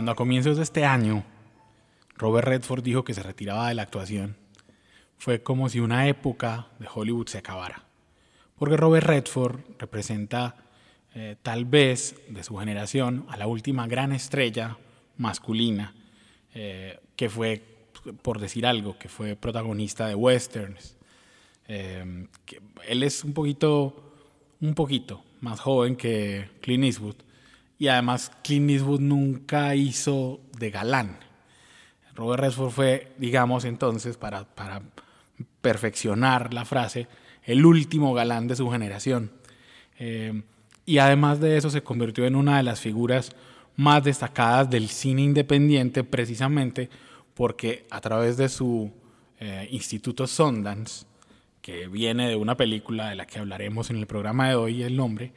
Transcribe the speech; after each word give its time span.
Cuando 0.00 0.12
a 0.12 0.16
comienzos 0.16 0.56
de 0.56 0.62
este 0.62 0.86
año 0.86 1.24
Robert 2.16 2.48
Redford 2.48 2.82
dijo 2.82 3.04
que 3.04 3.12
se 3.12 3.22
retiraba 3.22 3.68
de 3.68 3.74
la 3.74 3.82
actuación, 3.82 4.34
fue 5.18 5.42
como 5.42 5.68
si 5.68 5.78
una 5.78 6.08
época 6.08 6.68
de 6.78 6.88
Hollywood 6.90 7.26
se 7.26 7.36
acabara. 7.36 7.84
Porque 8.58 8.78
Robert 8.78 9.06
Redford 9.06 9.60
representa 9.78 10.56
eh, 11.14 11.36
tal 11.42 11.66
vez 11.66 12.14
de 12.30 12.42
su 12.42 12.56
generación 12.56 13.26
a 13.28 13.36
la 13.36 13.46
última 13.46 13.86
gran 13.88 14.12
estrella 14.12 14.78
masculina 15.18 15.94
eh, 16.54 16.98
que 17.14 17.28
fue, 17.28 17.62
por 18.22 18.38
decir 18.38 18.64
algo, 18.64 18.96
que 18.98 19.10
fue 19.10 19.36
protagonista 19.36 20.08
de 20.08 20.14
westerns. 20.14 20.96
Eh, 21.68 22.26
él 22.88 23.02
es 23.02 23.22
un 23.22 23.34
poquito, 23.34 24.14
un 24.62 24.74
poquito 24.74 25.22
más 25.42 25.60
joven 25.60 25.94
que 25.94 26.48
Clint 26.62 26.84
Eastwood, 26.84 27.16
y 27.80 27.88
además 27.88 28.30
Clint 28.44 28.70
Eastwood 28.70 29.00
nunca 29.00 29.74
hizo 29.74 30.38
de 30.58 30.70
galán. 30.70 31.16
Robert 32.14 32.42
Redford 32.42 32.70
fue, 32.70 33.12
digamos 33.16 33.64
entonces, 33.64 34.18
para, 34.18 34.44
para 34.44 34.82
perfeccionar 35.62 36.52
la 36.52 36.66
frase, 36.66 37.08
el 37.42 37.64
último 37.64 38.12
galán 38.12 38.48
de 38.48 38.56
su 38.56 38.70
generación. 38.70 39.30
Eh, 39.98 40.42
y 40.84 40.98
además 40.98 41.40
de 41.40 41.56
eso 41.56 41.70
se 41.70 41.82
convirtió 41.82 42.26
en 42.26 42.36
una 42.36 42.58
de 42.58 42.64
las 42.64 42.80
figuras 42.80 43.34
más 43.76 44.04
destacadas 44.04 44.68
del 44.68 44.90
cine 44.90 45.22
independiente 45.22 46.04
precisamente 46.04 46.90
porque 47.32 47.86
a 47.88 48.02
través 48.02 48.36
de 48.36 48.50
su 48.50 48.92
eh, 49.38 49.66
Instituto 49.70 50.26
Sundance, 50.26 51.06
que 51.62 51.88
viene 51.88 52.28
de 52.28 52.36
una 52.36 52.58
película 52.58 53.08
de 53.08 53.14
la 53.14 53.26
que 53.26 53.38
hablaremos 53.38 53.88
en 53.88 53.96
el 53.96 54.06
programa 54.06 54.50
de 54.50 54.56
hoy, 54.56 54.82
el 54.82 54.98
nombre, 54.98 55.32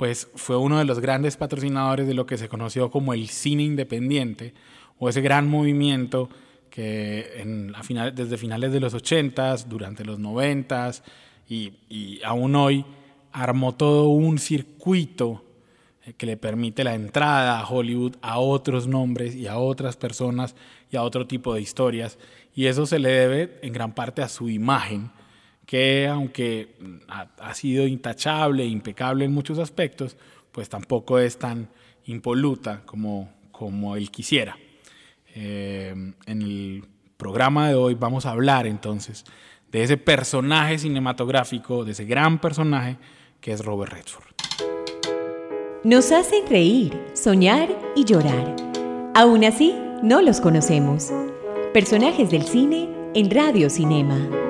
pues 0.00 0.28
fue 0.34 0.56
uno 0.56 0.78
de 0.78 0.86
los 0.86 0.98
grandes 0.98 1.36
patrocinadores 1.36 2.06
de 2.06 2.14
lo 2.14 2.24
que 2.24 2.38
se 2.38 2.48
conoció 2.48 2.90
como 2.90 3.12
el 3.12 3.28
cine 3.28 3.64
independiente, 3.64 4.54
o 4.98 5.10
ese 5.10 5.20
gran 5.20 5.46
movimiento 5.46 6.30
que 6.70 7.44
desde 8.14 8.38
finales 8.38 8.72
de 8.72 8.80
los 8.80 8.94
80s, 8.94 9.66
durante 9.66 10.06
los 10.06 10.18
90s 10.18 11.02
y, 11.50 11.74
y 11.90 12.22
aún 12.24 12.56
hoy 12.56 12.86
armó 13.30 13.74
todo 13.74 14.08
un 14.08 14.38
circuito 14.38 15.44
eh, 16.06 16.14
que 16.14 16.24
le 16.24 16.38
permite 16.38 16.82
la 16.82 16.94
entrada 16.94 17.60
a 17.60 17.68
Hollywood 17.68 18.16
a 18.22 18.38
otros 18.38 18.86
nombres 18.86 19.34
y 19.34 19.48
a 19.48 19.58
otras 19.58 19.98
personas 19.98 20.56
y 20.90 20.96
a 20.96 21.02
otro 21.02 21.26
tipo 21.26 21.52
de 21.52 21.60
historias. 21.60 22.18
Y 22.54 22.68
eso 22.68 22.86
se 22.86 23.00
le 23.00 23.10
debe 23.10 23.58
en 23.60 23.74
gran 23.74 23.94
parte 23.94 24.22
a 24.22 24.30
su 24.30 24.48
imagen, 24.48 25.10
que 25.70 26.08
aunque 26.08 26.74
ha, 27.06 27.54
sido 27.54 27.86
intachable, 27.86 28.64
impecable 28.64 29.24
en 29.24 29.30
muchos 29.30 29.60
aspectos, 29.60 30.16
pues 30.50 30.68
tampoco 30.68 31.20
es 31.20 31.38
tan 31.38 31.68
impoluta 32.06 32.82
como, 32.84 33.32
como 33.52 33.94
él 33.94 34.10
quisiera. 34.10 34.58
Eh, 35.32 35.94
en 36.26 36.42
el 36.42 36.84
programa 37.16 37.68
de 37.68 37.76
hoy 37.76 37.94
vamos 37.94 38.26
a 38.26 38.32
hablar 38.32 38.66
entonces 38.66 39.24
de 39.70 39.84
ese 39.84 39.96
personaje 39.96 40.76
cinematográfico, 40.76 41.84
de 41.84 41.92
ese 41.92 42.04
gran 42.04 42.40
personaje 42.40 42.96
que 43.40 43.52
es 43.52 43.64
Robert 43.64 43.92
Redford. 43.92 44.26
Nos 45.84 46.10
hacen 46.10 46.48
reír, 46.48 47.00
soñar 47.14 47.68
y 47.94 48.04
llorar. 48.04 48.56
Aún 49.14 49.44
así, 49.44 49.76
no 50.02 50.20
los 50.20 50.40
conocemos. 50.40 51.12
Personajes 51.72 52.28
del 52.32 52.42
cine 52.42 52.88
en 53.14 53.30
Radio 53.30 53.70
Cinema. 53.70 54.49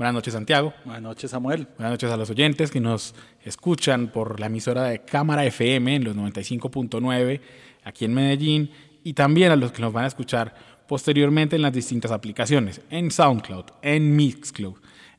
Buenas 0.00 0.14
noches, 0.14 0.32
Santiago. 0.32 0.72
Buenas 0.86 1.02
noches, 1.02 1.30
Samuel. 1.30 1.68
Buenas 1.76 1.92
noches 1.92 2.10
a 2.10 2.16
los 2.16 2.30
oyentes 2.30 2.70
que 2.70 2.80
nos 2.80 3.14
escuchan 3.44 4.08
por 4.08 4.40
la 4.40 4.46
emisora 4.46 4.84
de 4.84 5.02
Cámara 5.02 5.44
FM 5.44 5.94
en 5.94 6.04
los 6.04 6.16
95.9 6.16 7.40
aquí 7.84 8.06
en 8.06 8.14
Medellín 8.14 8.70
y 9.04 9.12
también 9.12 9.52
a 9.52 9.56
los 9.56 9.72
que 9.72 9.82
nos 9.82 9.92
van 9.92 10.04
a 10.04 10.06
escuchar 10.06 10.54
posteriormente 10.88 11.56
en 11.56 11.60
las 11.60 11.74
distintas 11.74 12.12
aplicaciones, 12.12 12.80
en 12.88 13.10
SoundCloud, 13.10 13.66
en 13.82 14.16
Mixcloud, 14.16 14.76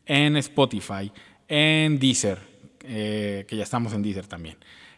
en 0.07 0.35
Spotify, 0.37 1.11
en 1.47 1.99
Deezer, 1.99 2.39
eh, 2.83 3.45
que 3.47 3.55
ya 3.55 3.61
estamos 3.61 3.93
en 3.93 4.01
Deezer 4.01 4.25
también, 4.25 4.57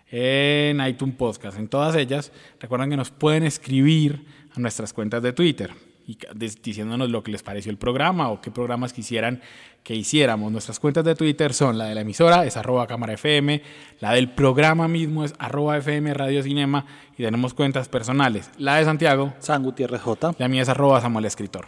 en 0.09 0.79
iTunes 0.79 1.15
Podcast, 1.17 1.59
en 1.59 1.67
todas 1.67 1.93
ellas. 1.97 2.31
Recuerden 2.57 2.89
que 2.89 2.95
nos 2.95 3.11
pueden 3.11 3.43
escribir 3.43 4.23
a 4.55 4.61
nuestras 4.61 4.93
cuentas 4.93 5.21
de 5.21 5.33
Twitter 5.33 5.73
y 6.05 6.17
diciéndonos 6.61 7.09
lo 7.09 7.23
que 7.23 7.31
les 7.31 7.43
pareció 7.43 7.71
el 7.71 7.77
programa 7.77 8.29
o 8.29 8.41
qué 8.41 8.51
programas 8.51 8.93
quisieran 8.93 9.41
que 9.83 9.95
hiciéramos. 9.95 10.51
Nuestras 10.51 10.79
cuentas 10.79 11.05
de 11.05 11.15
Twitter 11.15 11.53
son 11.53 11.77
la 11.77 11.85
de 11.85 11.95
la 11.95 12.01
emisora, 12.01 12.45
es 12.45 12.57
arroba 12.57 12.87
cámara 12.87 13.13
FM, 13.13 13.61
la 13.99 14.13
del 14.13 14.29
programa 14.29 14.87
mismo 14.87 15.23
es 15.23 15.33
arroba 15.39 15.77
FM 15.77 16.13
Radio 16.13 16.43
Cinema 16.43 16.85
y 17.17 17.23
tenemos 17.23 17.53
cuentas 17.53 17.89
personales. 17.89 18.49
La 18.57 18.75
de 18.75 18.85
Santiago, 18.85 19.33
San 19.39 19.63
Gutiérrez 19.63 20.01
J. 20.01 20.35
La 20.37 20.47
mía 20.47 20.61
es 20.61 20.69
arroba 20.69 21.01
Samuel 21.01 21.25
Escritor. 21.25 21.67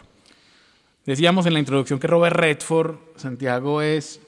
Decíamos 1.04 1.46
en 1.46 1.54
la 1.54 1.60
introducción 1.60 1.98
que 1.98 2.06
Robert 2.06 2.36
Redford, 2.36 2.96
Santiago, 3.16 3.80
es 3.80 4.20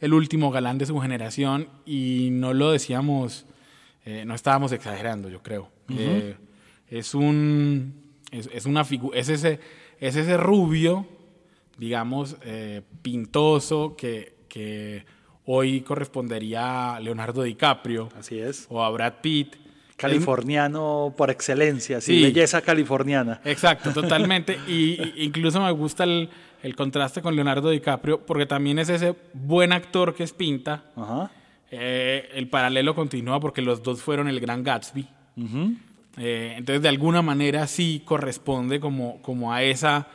el 0.00 0.12
último 0.12 0.50
galán 0.50 0.76
de 0.76 0.86
su 0.86 0.98
generación 0.98 1.68
y 1.86 2.28
no 2.32 2.52
lo 2.52 2.72
decíamos, 2.72 3.46
eh, 4.04 4.24
no 4.26 4.34
estábamos 4.34 4.72
exagerando, 4.72 5.28
yo 5.28 5.42
creo. 5.42 5.70
Eh, 5.88 6.36
es 6.88 7.14
un 7.14 8.05
es, 8.38 8.66
una 8.66 8.82
es, 9.14 9.28
ese, 9.28 9.60
es 10.00 10.16
ese 10.16 10.36
rubio, 10.36 11.06
digamos, 11.78 12.36
eh, 12.44 12.82
pintoso 13.02 13.96
que, 13.96 14.36
que 14.48 15.04
hoy 15.44 15.80
correspondería 15.80 16.96
a 16.96 17.00
Leonardo 17.00 17.42
DiCaprio. 17.42 18.08
Así 18.18 18.38
es. 18.38 18.66
O 18.68 18.82
a 18.82 18.90
Brad 18.90 19.14
Pitt. 19.22 19.56
Californiano 19.96 21.14
por 21.16 21.30
excelencia, 21.30 22.02
sí, 22.02 22.20
belleza 22.20 22.60
californiana. 22.60 23.40
Exacto, 23.46 23.94
totalmente. 23.94 24.58
y, 24.68 25.24
incluso 25.24 25.58
me 25.58 25.70
gusta 25.70 26.04
el, 26.04 26.28
el, 26.62 26.76
contraste 26.76 27.22
con 27.22 27.34
Leonardo 27.34 27.70
DiCaprio, 27.70 28.20
porque 28.20 28.44
también 28.44 28.78
es 28.78 28.90
ese 28.90 29.16
buen 29.32 29.72
actor 29.72 30.14
que 30.14 30.24
es 30.24 30.34
pinta. 30.34 30.84
Ajá. 30.94 31.30
Eh, 31.70 32.28
el 32.34 32.48
paralelo 32.48 32.94
continúa 32.94 33.40
porque 33.40 33.62
los 33.62 33.82
dos 33.82 34.02
fueron 34.02 34.28
el 34.28 34.40
gran 34.40 34.62
Gatsby. 34.62 35.08
Eh, 36.18 36.54
entonces, 36.56 36.82
de 36.82 36.88
alguna 36.88 37.22
manera 37.22 37.66
sí 37.66 38.02
corresponde 38.04 38.80
como, 38.80 39.20
como 39.22 39.52
a 39.52 39.62
esa 39.62 40.08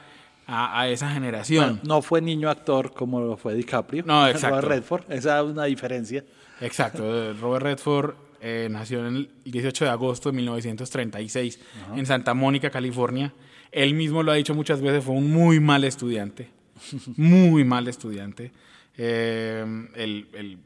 a, 0.48 0.88
esa 0.90 1.10
generación. 1.12 1.80
no 1.84 2.02
fue 2.02 2.22
niño 2.22 2.50
actor 2.50 2.94
como 2.94 3.22
lo 3.22 3.38
fue 3.38 3.56
DiCaprio. 3.56 4.04
No, 4.06 4.28
exacto. 4.28 4.62
Robert 4.62 4.68
Redford, 4.68 5.12
esa 5.12 5.40
es 5.40 5.46
una 5.46 5.66
diferencia. 5.66 6.26
Exacto, 6.60 7.34
Robert 7.34 7.64
Redford 7.64 8.16
eh, 8.42 8.68
nació 8.70 9.08
el 9.08 9.30
18 9.46 9.86
de 9.86 9.92
agosto 9.92 10.30
de 10.30 10.36
1936 10.38 11.60
en 11.96 12.06
Santa 12.06 12.34
Mónica, 12.34 12.70
California. 12.70 13.34
Él 13.72 13.94
mismo 13.94 14.22
lo 14.22 14.32
ha 14.32 14.36
dicho 14.36 14.54
muchas 14.54 14.82
veces, 14.82 15.04
fue 15.04 15.16
un 15.16 15.32
muy 15.32 15.60
mal 15.60 15.84
estudiante, 15.84 16.50
muy 17.18 17.64
mal 17.64 17.88
estudiante. 17.88 18.52
Eh, 18.98 19.66
el, 19.96 20.60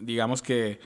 digamos 0.00 0.42
que 0.42 0.80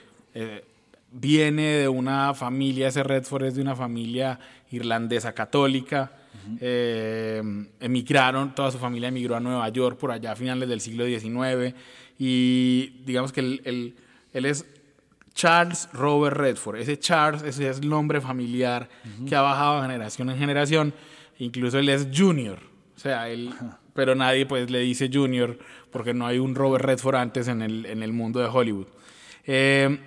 viene 1.21 1.79
de 1.79 1.89
una 1.89 2.35
familia, 2.35 2.89
ese 2.89 3.03
Redford 3.03 3.45
es 3.45 3.55
de 3.55 3.63
una 3.63 3.75
familia 3.75 4.39
irlandesa 4.71 5.33
católica. 5.33 6.13
Eh, 6.61 7.43
emigraron, 7.81 8.55
toda 8.55 8.71
su 8.71 8.79
familia 8.79 9.09
emigró 9.09 9.37
a 9.37 9.41
Nueva 9.41 9.69
York 9.71 9.99
por 9.99 10.11
allá 10.11 10.33
a 10.33 10.37
finales 10.37 10.69
del 10.69 10.81
siglo 10.81 11.07
XIX. 11.07 11.75
Y 12.19 13.03
digamos 13.05 13.33
que 13.33 13.41
él, 13.41 13.97
es 14.33 14.67
Charles 15.35 15.89
Robert 15.93 16.37
Redford. 16.37 16.77
Ese 16.77 16.99
Charles, 16.99 17.43
ese 17.43 17.69
es 17.69 17.81
el 17.81 17.89
nombre 17.89 18.21
familiar 18.21 18.89
que 19.29 19.35
ha 19.35 19.41
bajado 19.41 19.77
de 19.77 19.89
generación 19.89 20.31
en 20.31 20.39
generación. 20.39 20.95
Incluso 21.39 21.79
él 21.79 21.89
es 21.89 22.09
Junior. 22.15 22.59
O 22.97 22.99
sea, 22.99 23.29
él, 23.29 23.53
pero 23.95 24.15
nadie 24.15 24.47
pues 24.47 24.71
le 24.71 24.81
dice 24.81 25.11
Junior 25.13 25.59
porque 25.91 26.15
no 26.15 26.27
hay 26.27 26.39
un 26.39 26.55
Robert 26.55 26.85
Redford 26.85 27.17
antes 27.17 27.49
en 27.49 27.63
el, 27.63 27.87
en 27.87 28.03
el 28.03 28.13
mundo 28.13 28.41
de 28.41 28.47
Hollywood. 28.47 28.87
Eh, 29.45 29.99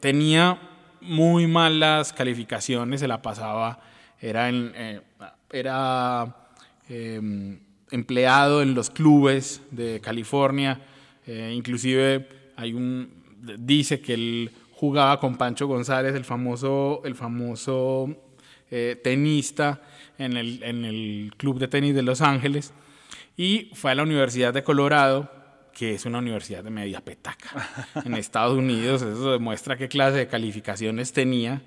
tenía 0.00 0.58
muy 1.00 1.46
malas 1.46 2.12
calificaciones, 2.12 3.00
se 3.00 3.08
la 3.08 3.22
pasaba, 3.22 3.80
era, 4.20 4.50
eh, 4.50 5.00
em, 6.88 7.58
empleado 7.90 8.62
en 8.62 8.74
los 8.74 8.90
clubes 8.90 9.62
de 9.70 10.00
California, 10.00 10.80
eh, 11.26 11.52
inclusive 11.54 12.28
hay 12.56 12.72
un, 12.72 13.10
dice 13.58 14.00
que 14.00 14.14
él 14.14 14.50
jugaba 14.72 15.18
con 15.18 15.36
Pancho 15.36 15.66
González, 15.66 16.14
el 16.14 16.24
famoso, 16.24 17.02
el 17.04 17.14
famoso 17.14 18.14
eh, 18.70 19.00
tenista 19.02 19.82
en 20.18 20.36
el, 20.36 20.62
en 20.62 20.84
el 20.84 21.32
Club 21.36 21.58
de 21.58 21.68
Tenis 21.68 21.94
de 21.94 22.02
Los 22.02 22.20
Ángeles, 22.20 22.72
y 23.36 23.70
fue 23.74 23.90
a 23.90 23.94
la 23.94 24.02
Universidad 24.02 24.52
de 24.52 24.62
Colorado, 24.62 25.39
que 25.72 25.94
es 25.94 26.04
una 26.04 26.18
universidad 26.18 26.64
de 26.64 26.70
media 26.70 27.00
petaca 27.00 27.86
en 28.04 28.14
Estados 28.14 28.56
Unidos, 28.56 29.02
eso 29.02 29.32
demuestra 29.32 29.76
qué 29.76 29.88
clase 29.88 30.18
de 30.18 30.26
calificaciones 30.28 31.12
tenía. 31.12 31.62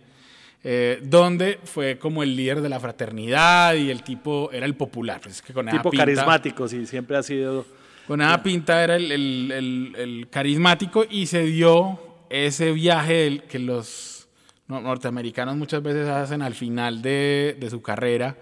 Eh, 0.66 1.02
donde 1.04 1.60
fue 1.66 1.98
como 1.98 2.24
el 2.24 2.38
líder 2.38 2.62
de 2.62 2.70
la 2.70 2.80
fraternidad 2.80 3.74
y 3.74 3.92
el 3.92 4.02
tipo 4.02 4.50
era 4.54 4.66
el 4.66 4.76
popular. 4.76 5.20
Pues 5.22 5.36
es 5.36 5.42
que 5.42 5.52
con 5.52 5.68
tipo 5.68 5.92
carismático, 5.92 6.70
sí, 6.70 6.86
siempre 6.86 7.18
ha 7.18 7.24
sido. 7.24 7.66
Con 8.08 8.22
esa 8.22 8.42
pinta 8.42 8.82
era 8.82 8.96
el, 8.96 9.12
el, 9.12 9.94
el, 9.98 10.28
carismático 10.30 11.06
y 11.10 11.26
se 11.26 11.44
dio 11.44 12.00
ese 12.30 12.72
viaje 12.72 13.42
que 13.50 13.60
los 13.60 14.28
norteamericanos 14.68 15.58
muchas 15.58 15.84
veces 15.84 16.08
hacen 16.08 16.42
al 16.42 16.54
final 16.54 17.02
de, 17.02 17.58
de 17.60 17.70
su 17.70 17.82
carrera. 17.82 18.38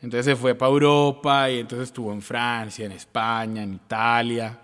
Entonces 0.00 0.24
se 0.26 0.36
fue 0.36 0.54
para 0.54 0.72
Europa 0.72 1.50
y 1.50 1.60
entonces 1.60 1.88
estuvo 1.88 2.12
en 2.12 2.22
Francia, 2.22 2.86
en 2.86 2.92
España, 2.92 3.62
en 3.62 3.74
Italia. 3.74 4.58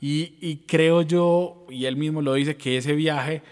Y, 0.00 0.34
y 0.40 0.56
creo 0.66 1.02
yo, 1.02 1.66
y 1.68 1.84
él 1.84 1.96
mismo 1.96 2.22
lo 2.22 2.34
dice, 2.34 2.56
que 2.56 2.78
ese 2.78 2.94
viaje 2.94 3.42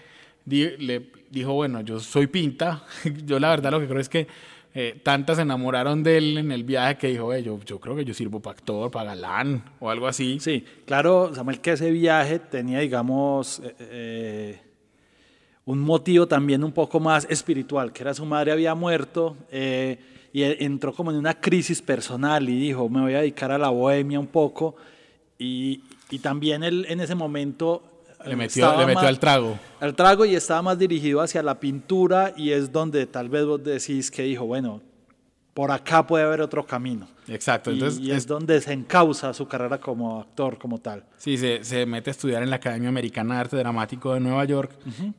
le, 0.45 1.11
dijo, 1.29 1.53
bueno, 1.53 1.81
yo 1.81 1.99
soy 1.99 2.27
pinta. 2.27 2.83
yo 3.25 3.39
la 3.39 3.49
verdad 3.49 3.71
lo 3.71 3.79
que 3.79 3.87
creo 3.87 3.99
es 3.99 4.09
que 4.09 4.27
eh, 4.73 4.99
tantas 5.03 5.37
se 5.37 5.43
enamoraron 5.43 6.03
de 6.03 6.17
él 6.17 6.37
en 6.37 6.51
el 6.51 6.63
viaje 6.63 6.97
que 6.97 7.07
dijo, 7.07 7.35
yo, 7.37 7.59
yo 7.65 7.79
creo 7.79 7.95
que 7.95 8.05
yo 8.05 8.13
sirvo 8.13 8.39
para 8.39 8.57
actor, 8.57 8.89
para 8.91 9.15
galán 9.15 9.63
o 9.79 9.89
algo 9.89 10.07
así. 10.07 10.39
Sí, 10.39 10.63
claro, 10.85 11.33
Samuel, 11.33 11.59
que 11.59 11.73
ese 11.73 11.91
viaje 11.91 12.39
tenía, 12.39 12.79
digamos, 12.79 13.61
eh, 13.63 13.75
eh, 13.79 14.61
un 15.65 15.79
motivo 15.79 16.27
también 16.27 16.63
un 16.63 16.71
poco 16.71 16.99
más 16.99 17.27
espiritual, 17.29 17.93
que 17.93 18.01
era 18.01 18.13
su 18.13 18.25
madre 18.25 18.51
había 18.51 18.73
muerto 18.73 19.37
y 19.51 20.43
entró 20.43 20.93
como 20.93 21.11
en 21.11 21.17
una 21.17 21.39
crisis 21.39 21.81
personal 21.81 22.49
y 22.49 22.59
dijo, 22.59 22.89
me 22.89 23.01
voy 23.01 23.13
a 23.13 23.19
dedicar 23.19 23.51
a 23.51 23.57
la 23.57 23.69
bohemia 23.69 24.19
un 24.19 24.27
poco. 24.27 24.75
Y, 25.37 25.83
y 26.09 26.19
también 26.19 26.63
él 26.63 26.85
en 26.89 26.99
ese 26.99 27.15
momento 27.15 27.83
le 28.25 28.35
metió, 28.35 28.77
le 28.77 28.85
metió 28.85 29.07
al 29.07 29.19
trago. 29.19 29.57
Al 29.79 29.95
trago 29.95 30.25
y 30.25 30.35
estaba 30.35 30.61
más 30.61 30.77
dirigido 30.77 31.21
hacia 31.21 31.41
la 31.41 31.59
pintura 31.59 32.33
y 32.35 32.51
es 32.51 32.71
donde 32.71 33.05
tal 33.05 33.29
vez 33.29 33.45
vos 33.45 33.63
decís 33.63 34.11
que 34.11 34.23
dijo, 34.23 34.45
bueno, 34.45 34.81
por 35.53 35.71
acá 35.71 36.05
puede 36.05 36.23
haber 36.23 36.41
otro 36.41 36.65
camino. 36.65 37.07
Exacto. 37.27 37.71
Entonces, 37.71 37.99
y, 37.99 38.11
es, 38.11 38.25
donde 38.25 38.59
se 38.61 38.73
encausa 38.73 39.33
su 39.33 39.47
carrera 39.47 39.77
como 39.79 40.21
actor, 40.21 40.57
como 40.57 40.79
tal. 40.79 41.03
Sí, 41.17 41.37
se, 41.37 41.63
se 41.63 41.85
mete 41.85 42.09
a 42.09 42.11
estudiar 42.11 42.43
en 42.43 42.49
la 42.49 42.57
Academia 42.57 42.89
Americana 42.89 43.35
de 43.35 43.41
Arte 43.41 43.57
Dramático 43.57 44.13
de 44.13 44.19
Nueva 44.19 44.45
York. 44.45 44.71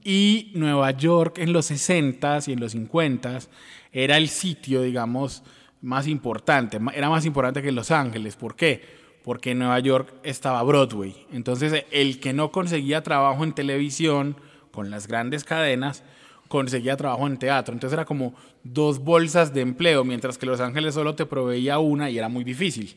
Y 0.05 0.53
Nueva 0.55 0.91
York 0.93 1.39
en 1.39 1.53
los 1.53 1.71
60s 1.71 2.49
y 2.49 2.53
en 2.53 2.61
los 2.61 2.75
50s 2.75 3.49
era 3.93 4.17
el 4.17 4.29
sitio, 4.29 4.83
digamos, 4.83 5.43
más 5.83 6.07
importante. 6.07 6.79
Era 6.95 7.09
más 7.09 7.25
importante 7.27 7.63
que 7.63 7.73
Los 7.73 7.91
Ángeles. 7.91 8.37
¿Por 8.37 8.57
qué? 8.57 9.00
Porque 9.25 9.53
en 9.53 9.59
Nueva 9.59 9.79
York 9.81 10.13
estaba 10.23 10.63
Broadway. 10.63 11.27
Entonces, 11.33 11.85
el 11.91 12.21
que 12.21 12.33
no 12.33 12.51
conseguía 12.51 13.03
trabajo 13.03 13.45
en 13.45 13.53
televisión 13.53 14.37
con 14.71 14.91
las 14.91 15.07
grandes 15.07 15.45
cadenas, 15.45 16.03
conseguía 16.51 16.97
trabajo 16.97 17.27
en 17.29 17.39
teatro. 17.39 17.73
Entonces 17.73 17.95
era 17.95 18.05
como 18.05 18.35
dos 18.65 18.99
bolsas 18.99 19.55
de 19.55 19.61
empleo, 19.61 20.05
mientras 20.05 20.37
que 20.37 20.47
Los 20.47 20.61
Ángeles 20.61 20.95
solo 20.95 21.15
te 21.15 21.25
proveía 21.25 21.79
una 21.79 22.11
y 22.11 22.19
era 22.19 22.29
muy 22.29 22.43
difícil. 22.43 22.97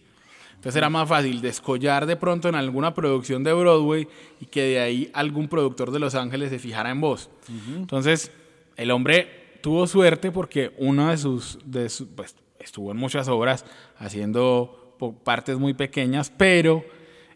Entonces 0.55 0.77
era 0.77 0.89
más 0.89 1.07
fácil 1.07 1.39
descollar 1.39 2.05
de 2.05 2.15
pronto 2.15 2.49
en 2.49 2.55
alguna 2.55 2.95
producción 2.95 3.43
de 3.43 3.53
Broadway 3.53 4.07
y 4.39 4.45
que 4.47 4.61
de 4.61 4.79
ahí 4.79 5.11
algún 5.13 5.47
productor 5.47 5.91
de 5.91 5.99
Los 5.99 6.15
Ángeles 6.15 6.49
se 6.49 6.57
fijara 6.57 6.89
en 6.89 6.99
vos. 6.99 7.29
Entonces, 7.75 8.31
el 8.75 8.89
hombre 8.89 9.57
tuvo 9.61 9.85
suerte 9.85 10.31
porque 10.31 10.73
uno 10.79 11.09
de 11.09 11.17
sus, 11.17 11.59
de 11.65 11.91
pues, 12.15 12.35
estuvo 12.59 12.91
en 12.91 12.97
muchas 12.97 13.27
obras 13.27 13.65
haciendo 13.97 14.82
partes 15.11 15.57
muy 15.57 15.73
pequeñas, 15.73 16.31
pero 16.35 16.85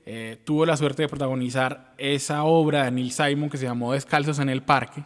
eh, 0.05 0.37
tuvo 0.45 0.65
la 0.65 0.77
suerte 0.77 1.01
de 1.01 1.09
protagonizar 1.09 1.93
esa 1.97 2.45
obra 2.45 2.85
de 2.85 2.91
Neil 2.91 3.11
Simon 3.11 3.49
que 3.49 3.57
se 3.57 3.65
llamó 3.65 3.91
Descalzos 3.91 4.39
en 4.39 4.47
el 4.47 4.63
Parque, 4.63 5.03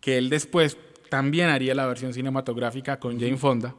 que 0.00 0.18
él 0.18 0.28
después 0.28 0.76
también 1.08 1.48
haría 1.48 1.74
la 1.74 1.86
versión 1.86 2.12
cinematográfica 2.12 2.98
con 2.98 3.20
Jane 3.20 3.36
Fonda, 3.36 3.74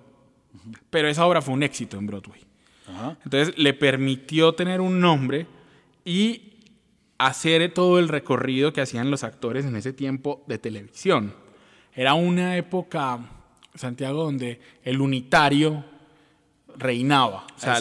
pero 0.90 1.10
esa 1.10 1.26
obra 1.26 1.42
fue 1.42 1.54
un 1.54 1.64
éxito 1.64 1.98
en 1.98 2.08
Broadway. 2.08 2.42
Entonces 3.26 3.58
le 3.58 3.74
permitió 3.74 4.54
tener 4.54 4.80
un 4.80 5.02
nombre 5.02 5.48
y 6.06 6.54
hacer 7.18 7.74
todo 7.74 8.00
el 8.00 8.08
recorrido 8.08 8.72
que 8.72 8.82
hacían 8.82 9.12
los 9.12 9.24
actores 9.24 9.66
en 9.66 9.76
ese 9.76 9.92
tiempo 9.92 10.44
de 10.48 10.58
televisión. 10.58 11.34
Era 11.94 12.14
una 12.14 12.58
época, 12.58 13.20
Santiago, 13.74 14.24
donde 14.24 14.60
el 14.84 15.02
unitario 15.02 15.84
reinaba. 16.78 17.46
O 17.56 17.60
sea, 17.60 17.80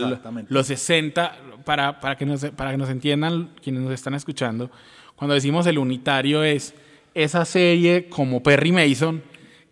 los 0.49 0.67
60, 0.67 1.37
para, 1.65 2.01
para, 2.01 2.17
que 2.17 2.27
nos, 2.27 2.45
para 2.47 2.73
que 2.73 2.77
nos 2.77 2.91
entiendan 2.91 3.51
quienes 3.63 3.83
nos 3.83 3.93
están 3.93 4.15
escuchando, 4.15 4.71
cuando 5.17 5.35
decimos 5.35 5.67
el 5.67 5.79
unitario 5.79 6.43
es 6.43 6.75
esa 7.15 7.45
serie 7.45 8.09
como 8.09 8.43
Perry 8.43 8.73
Mason 8.73 9.23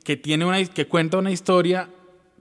que, 0.05 0.17
tiene 0.17 0.45
una, 0.45 0.65
que 0.65 0.87
cuenta 0.87 1.19
una 1.19 1.31
historia 1.31 1.89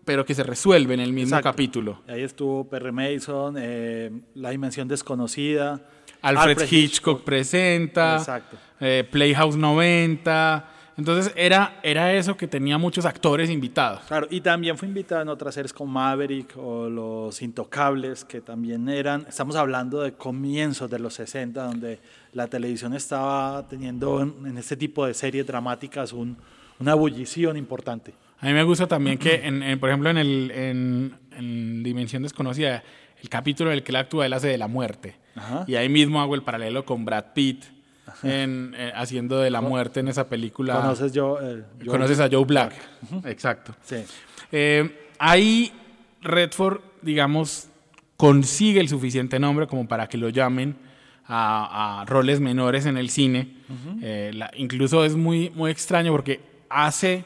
pero 0.05 0.25
que 0.25 0.33
se 0.33 0.43
resuelve 0.43 0.93
en 0.93 0.99
el 0.99 1.13
mismo 1.13 1.39
capítulo. 1.41 2.01
Ahí 2.07 2.23
estuvo 2.23 2.67
Perry 2.67 2.91
Mason, 2.91 3.55
eh, 3.57 4.11
La 4.35 4.49
Dimensión 4.49 4.87
Desconocida. 4.87 5.81
Alfred, 6.21 6.67
Hitchcock, 6.69 7.23
presenta, 7.23 8.43
eh, 8.79 9.07
Playhouse 9.09 9.55
90, 9.55 10.70
entonces 10.97 11.33
era, 11.35 11.79
era 11.83 12.13
eso 12.13 12.35
que 12.35 12.47
tenía 12.47 12.77
muchos 12.77 13.05
actores 13.05 13.49
invitados. 13.49 14.01
Claro, 14.07 14.27
y 14.29 14.41
también 14.41 14.77
fue 14.77 14.87
invitado 14.87 15.21
en 15.21 15.29
otras 15.29 15.55
series 15.55 15.73
como 15.73 15.93
Maverick 15.93 16.55
o 16.57 16.89
Los 16.89 17.41
Intocables, 17.41 18.25
que 18.25 18.41
también 18.41 18.87
eran, 18.89 19.25
estamos 19.27 19.55
hablando 19.55 20.01
de 20.01 20.13
comienzos 20.13 20.89
de 20.89 20.99
los 20.99 21.13
60, 21.13 21.63
donde 21.63 21.99
la 22.33 22.47
televisión 22.47 22.93
estaba 22.93 23.67
teniendo 23.67 24.21
en, 24.21 24.57
este 24.57 24.75
tipo 24.75 25.05
de 25.05 25.13
series 25.13 25.47
dramáticas 25.47 26.13
un, 26.13 26.37
una 26.79 26.91
ebullición 26.91 27.57
importante. 27.57 28.13
A 28.39 28.47
mí 28.47 28.53
me 28.53 28.63
gusta 28.63 28.87
también 28.87 29.17
que, 29.17 29.45
en, 29.45 29.79
por 29.79 29.89
ejemplo, 29.89 30.09
en, 30.09 30.17
el, 30.17 30.51
en, 30.51 31.83
Dimensión 31.83 32.23
Desconocida, 32.23 32.83
el 33.21 33.29
capítulo 33.29 33.71
en 33.71 33.77
el 33.77 33.83
que 33.83 33.91
él 33.91 33.95
actúa, 33.95 34.25
él 34.25 34.33
hace 34.33 34.47
de 34.47 34.57
la 34.57 34.67
muerte. 34.67 35.15
Y 35.67 35.75
ahí 35.75 35.89
mismo 35.89 36.21
hago 36.21 36.35
el 36.35 36.43
paralelo 36.43 36.83
con 36.83 37.05
Brad 37.05 37.33
Pitt 37.33 37.63
en, 38.23 38.73
eh, 38.77 38.91
haciendo 38.95 39.39
de 39.39 39.49
la 39.49 39.61
muerte 39.61 39.99
en 39.99 40.07
esa 40.07 40.27
película. 40.27 40.75
Conoces, 40.75 41.11
yo, 41.13 41.37
conoces 41.85 42.19
a 42.19 42.29
Joe 42.29 42.45
Black. 42.45 42.73
Exacto. 43.25 43.75
Eh, 44.51 45.09
ahí 45.19 45.71
Redford, 46.21 46.81
digamos, 47.01 47.67
consigue 48.17 48.79
el 48.79 48.89
suficiente 48.89 49.39
nombre 49.39 49.67
como 49.67 49.87
para 49.87 50.07
que 50.07 50.17
lo 50.17 50.29
llamen 50.29 50.75
a, 51.27 52.03
roles 52.07 52.39
menores 52.39 52.85
en 52.85 52.97
el 52.97 53.09
cine. 53.09 53.55
Eh, 54.01 54.31
incluso 54.57 55.05
es 55.05 55.15
muy, 55.15 55.49
muy 55.51 55.71
extraño 55.71 56.11
porque 56.11 56.41
hace 56.69 57.25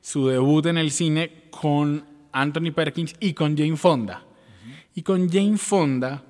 su 0.00 0.28
debut 0.28 0.66
en 0.66 0.78
el 0.78 0.90
cine 0.90 1.44
con 1.50 2.04
Anthony 2.32 2.72
Perkins 2.74 3.14
y 3.20 3.34
con 3.34 3.56
Jane 3.56 3.76
Fonda. 3.76 4.22
Y 4.94 5.02
con 5.02 5.30
Jane 5.30 5.58
Fonda 5.58 6.22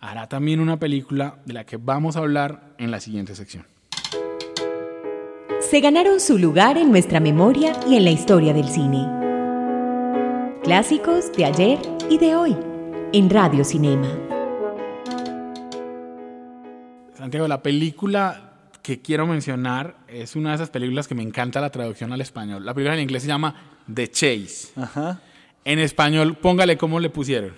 hará 0.00 0.28
también 0.28 0.60
una 0.60 0.78
película 0.78 1.38
de 1.44 1.52
la 1.52 1.64
que 1.64 1.76
vamos 1.76 2.16
a 2.16 2.20
hablar 2.20 2.69
en 2.80 2.90
la 2.90 2.98
siguiente 2.98 3.34
sección. 3.34 3.64
Se 5.60 5.80
ganaron 5.80 6.18
su 6.18 6.38
lugar 6.38 6.78
en 6.78 6.90
nuestra 6.90 7.20
memoria 7.20 7.78
y 7.86 7.96
en 7.96 8.04
la 8.04 8.10
historia 8.10 8.52
del 8.52 8.68
cine. 8.68 9.06
Clásicos 10.64 11.30
de 11.32 11.44
ayer 11.44 11.78
y 12.08 12.18
de 12.18 12.34
hoy 12.34 12.56
en 13.12 13.30
Radio 13.30 13.64
Cinema. 13.64 14.08
Santiago, 17.14 17.46
la 17.46 17.62
película 17.62 18.54
que 18.82 19.00
quiero 19.00 19.26
mencionar 19.26 19.98
es 20.08 20.34
una 20.34 20.50
de 20.50 20.54
esas 20.56 20.70
películas 20.70 21.06
que 21.06 21.14
me 21.14 21.22
encanta 21.22 21.60
la 21.60 21.70
traducción 21.70 22.12
al 22.12 22.22
español. 22.22 22.64
La 22.64 22.72
película 22.72 22.94
en 22.94 23.02
inglés 23.02 23.22
se 23.22 23.28
llama 23.28 23.54
The 23.92 24.08
Chase. 24.08 24.72
En 25.64 25.78
español, 25.78 26.36
póngale 26.36 26.78
cómo 26.78 26.98
le 26.98 27.10
pusieron. 27.10 27.54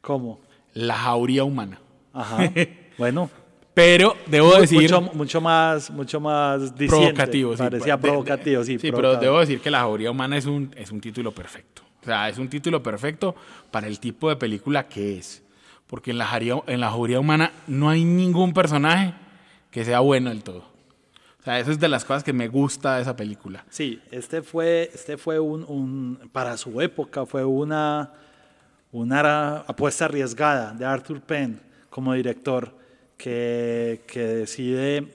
¿Cómo? 0.00 0.40
La 0.74 0.94
jauría 0.94 1.42
humana. 1.42 1.80
Ajá. 2.12 2.50
Bueno. 2.96 3.28
Pero 3.74 4.16
debo 4.26 4.54
decir. 4.60 4.82
Mucho, 4.82 5.00
mucho, 5.00 5.40
más, 5.40 5.90
mucho 5.90 6.20
más 6.20 6.72
provocativo. 6.72 7.54
Parecía 7.56 7.98
provocativo, 7.98 8.64
sí. 8.64 8.78
Sí, 8.78 8.92
pero 8.92 9.16
debo 9.16 9.40
decir 9.40 9.60
que 9.60 9.70
La 9.70 9.80
jauría 9.80 10.10
humana 10.10 10.36
es 10.36 10.46
un, 10.46 10.72
es 10.76 10.90
un 10.92 11.00
título 11.00 11.32
perfecto. 11.32 11.82
O 12.02 12.04
sea, 12.04 12.28
es 12.28 12.38
un 12.38 12.48
título 12.48 12.82
perfecto 12.82 13.34
para 13.70 13.86
el 13.86 14.00
tipo 14.00 14.28
de 14.28 14.36
película 14.36 14.88
que 14.88 15.18
es. 15.18 15.42
Porque 15.86 16.10
en 16.10 16.18
la, 16.18 16.26
jauría, 16.26 16.62
en 16.66 16.80
la 16.80 16.90
jauría 16.90 17.20
humana 17.20 17.52
no 17.66 17.88
hay 17.88 18.04
ningún 18.04 18.52
personaje 18.52 19.14
que 19.70 19.84
sea 19.84 20.00
bueno 20.00 20.30
del 20.30 20.42
todo. 20.42 20.64
O 21.40 21.44
sea, 21.44 21.58
eso 21.58 21.70
es 21.70 21.80
de 21.80 21.88
las 21.88 22.04
cosas 22.04 22.22
que 22.22 22.32
me 22.32 22.48
gusta 22.48 22.96
de 22.96 23.02
esa 23.02 23.16
película. 23.16 23.64
Sí, 23.68 24.00
este 24.10 24.42
fue, 24.42 24.90
este 24.94 25.16
fue 25.16 25.40
un, 25.40 25.64
un 25.64 26.30
para 26.32 26.56
su 26.56 26.80
época, 26.80 27.26
fue 27.26 27.44
una 27.44 28.12
una 28.92 29.56
apuesta 29.66 30.04
arriesgada 30.04 30.72
de 30.74 30.84
Arthur 30.84 31.20
Penn 31.22 31.60
como 31.88 32.12
director 32.12 32.81
que, 33.22 34.02
que 34.08 34.20
decide, 34.26 35.06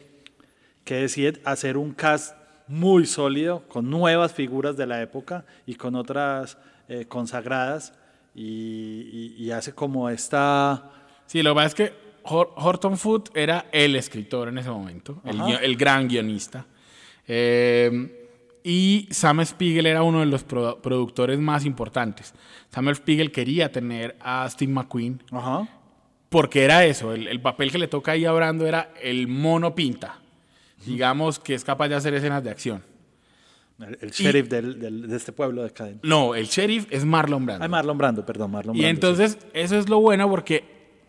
que 0.85 0.95
decide 0.95 1.41
hacer 1.43 1.75
un 1.75 1.91
cast 1.93 2.35
muy 2.69 3.05
sólido, 3.05 3.63
con 3.67 3.89
nuevas 3.89 4.33
figuras 4.33 4.77
de 4.77 4.85
la 4.85 5.01
época 5.01 5.45
y 5.65 5.75
con 5.75 5.95
otras 5.95 6.57
eh, 6.87 7.05
consagradas, 7.07 7.93
y, 8.33 9.33
y- 9.37 9.43
y 9.43 9.51
hace 9.51 9.73
como 9.73 10.09
esta... 10.09 10.89
Sí, 11.25 11.43
lo 11.43 11.51
que 11.51 11.55
pasa 11.55 11.67
es 11.67 11.75
que 11.75 11.93
Hor- 12.23 12.51
Horton 12.55 12.97
Foote 12.97 13.31
era 13.41 13.65
el 13.73 13.95
escritor 13.97 14.47
en 14.47 14.57
ese 14.57 14.69
momento, 14.69 15.21
el, 15.25 15.41
el 15.61 15.75
gran 15.75 16.07
guionista. 16.07 16.65
Eh, 17.27 18.13
y 18.63 19.07
Sam 19.11 19.43
Spiegel 19.45 19.85
era 19.85 20.03
uno 20.03 20.19
de 20.21 20.25
los 20.27 20.43
pro- 20.43 20.81
productores 20.81 21.39
más 21.39 21.65
importantes. 21.65 22.33
Sam 22.69 22.93
Spiegel 22.95 23.31
quería 23.31 23.71
tener 23.71 24.15
a 24.21 24.49
Steve 24.49 24.71
McQueen 24.71 25.21
Ajá. 25.31 25.67
Porque 26.29 26.63
era 26.63 26.85
eso, 26.85 27.13
el, 27.13 27.27
el 27.27 27.41
papel 27.41 27.71
que 27.71 27.77
le 27.77 27.87
toca 27.87 28.11
ahí 28.13 28.25
a 28.25 28.31
Brando 28.31 28.65
era 28.67 28.91
el 29.01 29.27
mono 29.27 29.73
pinta, 29.75 30.19
digamos 30.85 31.39
que 31.39 31.53
es 31.53 31.63
capaz 31.63 31.87
de 31.89 31.95
hacer 31.95 32.13
escenas 32.13 32.43
de 32.43 32.49
acción. 32.49 32.83
El, 33.79 33.97
el 34.01 34.11
sheriff 34.11 34.49
del- 34.49 34.79
del- 34.79 35.07
de 35.07 35.15
este 35.17 35.31
pueblo 35.31 35.61
decadente. 35.63 35.99
No, 36.07 36.33
el 36.33 36.47
sheriff 36.47 36.87
es 36.89 37.05
Marlon 37.05 37.45
Brando. 37.45 37.63
Ay, 37.63 37.69
Marlon 37.69 37.97
Brando, 37.97 38.25
perdón, 38.25 38.51
Marlon 38.51 38.75
Y 38.75 38.79
Brando. 38.79 38.89
entonces, 38.95 39.37
eso 39.53 39.77
es 39.77 39.87
lo 39.87 39.99
bueno 40.01 40.27
porque 40.29 40.63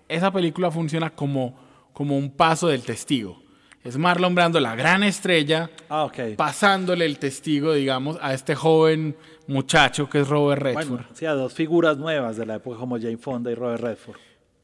esa 0.06 0.30
película 0.30 0.70
funciona 0.70 1.08
como, 1.10 1.58
como 1.94 2.16
un 2.18 2.30
paso 2.30 2.68
del 2.68 2.82
testigo. 2.82 3.42
Es 3.84 3.96
Marlon 3.96 4.34
Brando, 4.34 4.60
la 4.60 4.74
gran 4.76 5.02
estrella, 5.02 5.70
sí. 5.78 5.84
Ah, 5.88 6.04
ok. 6.04 6.18
pasándole 6.36 7.06
el 7.06 7.18
testigo, 7.18 7.72
digamos, 7.72 8.18
a 8.20 8.34
este 8.34 8.54
joven 8.54 9.16
muchacho 9.46 10.10
que 10.10 10.20
es 10.20 10.28
Robert 10.28 10.60
Redford. 10.60 10.88
Bueno, 10.88 11.06
sí, 11.14 11.24
a 11.24 11.32
dos 11.32 11.54
figuras 11.54 11.96
nuevas 11.96 12.36
de 12.36 12.44
la 12.44 12.56
época 12.56 12.76
como 12.78 12.96
Jane 12.98 13.16
Fonda 13.16 13.50
y 13.50 13.54
Robert 13.54 13.82
Redford. 13.82 14.16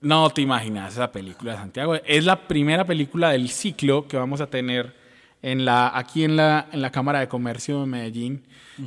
No 0.04 0.30
te 0.30 0.42
imaginas 0.42 0.92
esa 0.92 1.10
película 1.10 1.52
de 1.52 1.58
Santiago. 1.58 1.94
Es 1.96 2.24
la 2.24 2.46
primera 2.46 2.84
película 2.86 3.30
del 3.30 3.48
ciclo 3.48 4.06
que 4.06 4.16
vamos 4.16 4.40
a 4.40 4.46
tener 4.46 4.94
en 5.42 5.64
la, 5.64 5.96
aquí 5.96 6.24
en 6.24 6.36
la, 6.36 6.68
en 6.72 6.80
la 6.82 6.90
Cámara 6.90 7.20
de 7.20 7.28
Comercio 7.28 7.80
de 7.80 7.86
Medellín. 7.86 8.42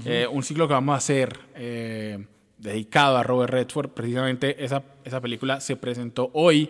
Eh, 0.05 0.27
un 0.31 0.43
ciclo 0.43 0.67
que 0.67 0.73
vamos 0.73 0.93
a 0.93 0.97
hacer 0.97 1.37
eh, 1.55 2.25
dedicado 2.57 3.17
a 3.17 3.23
Robert 3.23 3.51
Redford. 3.51 3.89
Precisamente 3.89 4.63
esa, 4.63 4.83
esa 5.03 5.19
película 5.21 5.59
se 5.59 5.75
presentó 5.75 6.29
hoy 6.33 6.69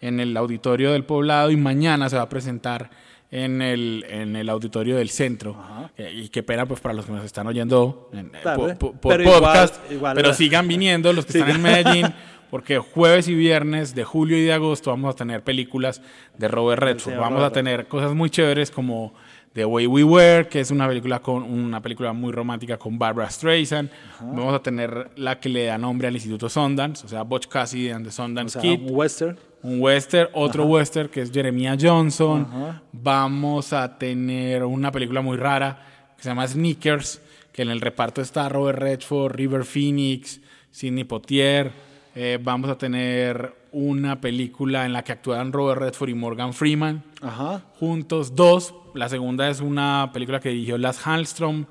en 0.00 0.20
el 0.20 0.36
Auditorio 0.36 0.92
del 0.92 1.04
Poblado 1.04 1.50
y 1.50 1.56
mañana 1.56 2.08
se 2.10 2.16
va 2.16 2.22
a 2.22 2.28
presentar 2.28 2.90
en 3.30 3.62
el, 3.62 4.04
en 4.08 4.36
el 4.36 4.48
Auditorio 4.48 4.96
del 4.96 5.08
Centro. 5.10 5.56
Eh, 5.96 6.12
y 6.14 6.28
qué 6.28 6.42
pena 6.42 6.66
pues 6.66 6.80
para 6.80 6.94
los 6.94 7.06
que 7.06 7.12
nos 7.12 7.24
están 7.24 7.46
oyendo 7.46 8.10
en, 8.12 8.26
eh, 8.26 8.38
Tarde. 8.42 8.74
po- 8.76 8.92
po- 8.92 9.00
por, 9.00 9.12
Pero 9.16 9.22
igual- 9.24 9.40
podcast, 9.40 9.90
igual- 9.92 10.14
pero 10.14 10.32
sigan 10.34 10.68
viniendo 10.68 11.12
los 11.12 11.26
que 11.26 11.32
Sí. 11.32 11.38
están 11.38 11.56
en 11.56 11.62
Medellín. 11.62 12.06
Porque 12.54 12.78
jueves 12.78 13.26
y 13.26 13.34
viernes 13.34 13.96
de 13.96 14.04
julio 14.04 14.38
y 14.38 14.44
de 14.44 14.52
agosto 14.52 14.90
vamos 14.90 15.12
a 15.12 15.16
tener 15.16 15.42
películas 15.42 16.00
de 16.38 16.46
Robert 16.46 16.80
Redford. 16.80 17.16
Vamos 17.16 17.42
a 17.42 17.50
tener 17.50 17.88
cosas 17.88 18.14
muy 18.14 18.30
chéveres 18.30 18.70
como 18.70 19.12
The 19.54 19.64
Way 19.64 19.88
We 19.88 20.04
Were, 20.04 20.46
que 20.46 20.60
es 20.60 20.70
una 20.70 20.86
película 20.86 21.18
con 21.18 21.42
una 21.42 21.82
película 21.82 22.12
muy 22.12 22.30
romántica 22.30 22.76
con 22.76 22.96
Barbara 22.96 23.28
Streisand. 23.28 23.90
Vamos 24.20 24.54
a 24.54 24.62
tener 24.62 25.10
la 25.16 25.40
que 25.40 25.48
le 25.48 25.64
da 25.64 25.78
nombre 25.78 26.06
al 26.06 26.14
Instituto 26.14 26.48
Sundance, 26.48 27.04
o 27.04 27.08
sea, 27.08 27.24
Butch 27.24 27.48
Cassidy 27.48 27.90
and 27.90 28.04
the 28.04 28.10
O 28.10 28.12
Sundance 28.12 28.52
sea, 28.52 28.62
Kid. 28.62 28.82
un 28.82 28.94
western. 28.94 29.36
Un 29.64 29.80
western, 29.80 30.28
otro 30.32 30.64
western 30.64 31.08
que 31.08 31.22
es 31.22 31.32
Jeremiah 31.32 31.76
Johnson. 31.76 32.46
Ajá. 32.48 32.82
Vamos 32.92 33.72
a 33.72 33.98
tener 33.98 34.62
una 34.62 34.92
película 34.92 35.22
muy 35.22 35.36
rara 35.36 36.12
que 36.16 36.22
se 36.22 36.28
llama 36.28 36.46
Sneakers, 36.46 37.20
que 37.50 37.62
en 37.62 37.70
el 37.70 37.80
reparto 37.80 38.22
está 38.22 38.48
Robert 38.48 38.78
Redford, 38.78 39.34
River 39.34 39.64
Phoenix, 39.64 40.40
Sidney 40.70 41.02
Potier. 41.02 41.92
Eh, 42.16 42.38
vamos 42.40 42.70
a 42.70 42.78
tener 42.78 43.52
una 43.72 44.20
película 44.20 44.86
en 44.86 44.92
la 44.92 45.02
que 45.02 45.12
actúan 45.12 45.52
Robert 45.52 45.80
Redford 45.80 46.10
y 46.10 46.14
Morgan 46.14 46.52
Freeman 46.54 47.02
Ajá. 47.20 47.62
juntos. 47.80 48.36
Dos, 48.36 48.72
la 48.94 49.08
segunda 49.08 49.48
es 49.48 49.60
una 49.60 50.10
película 50.12 50.38
que 50.38 50.50
dirigió 50.50 50.78
Lars 50.78 51.00
Hallström. 51.04 51.66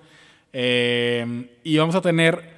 Eh, 0.51 1.49
y 1.63 1.77
vamos 1.77 1.95
a 1.95 2.01
tener 2.01 2.51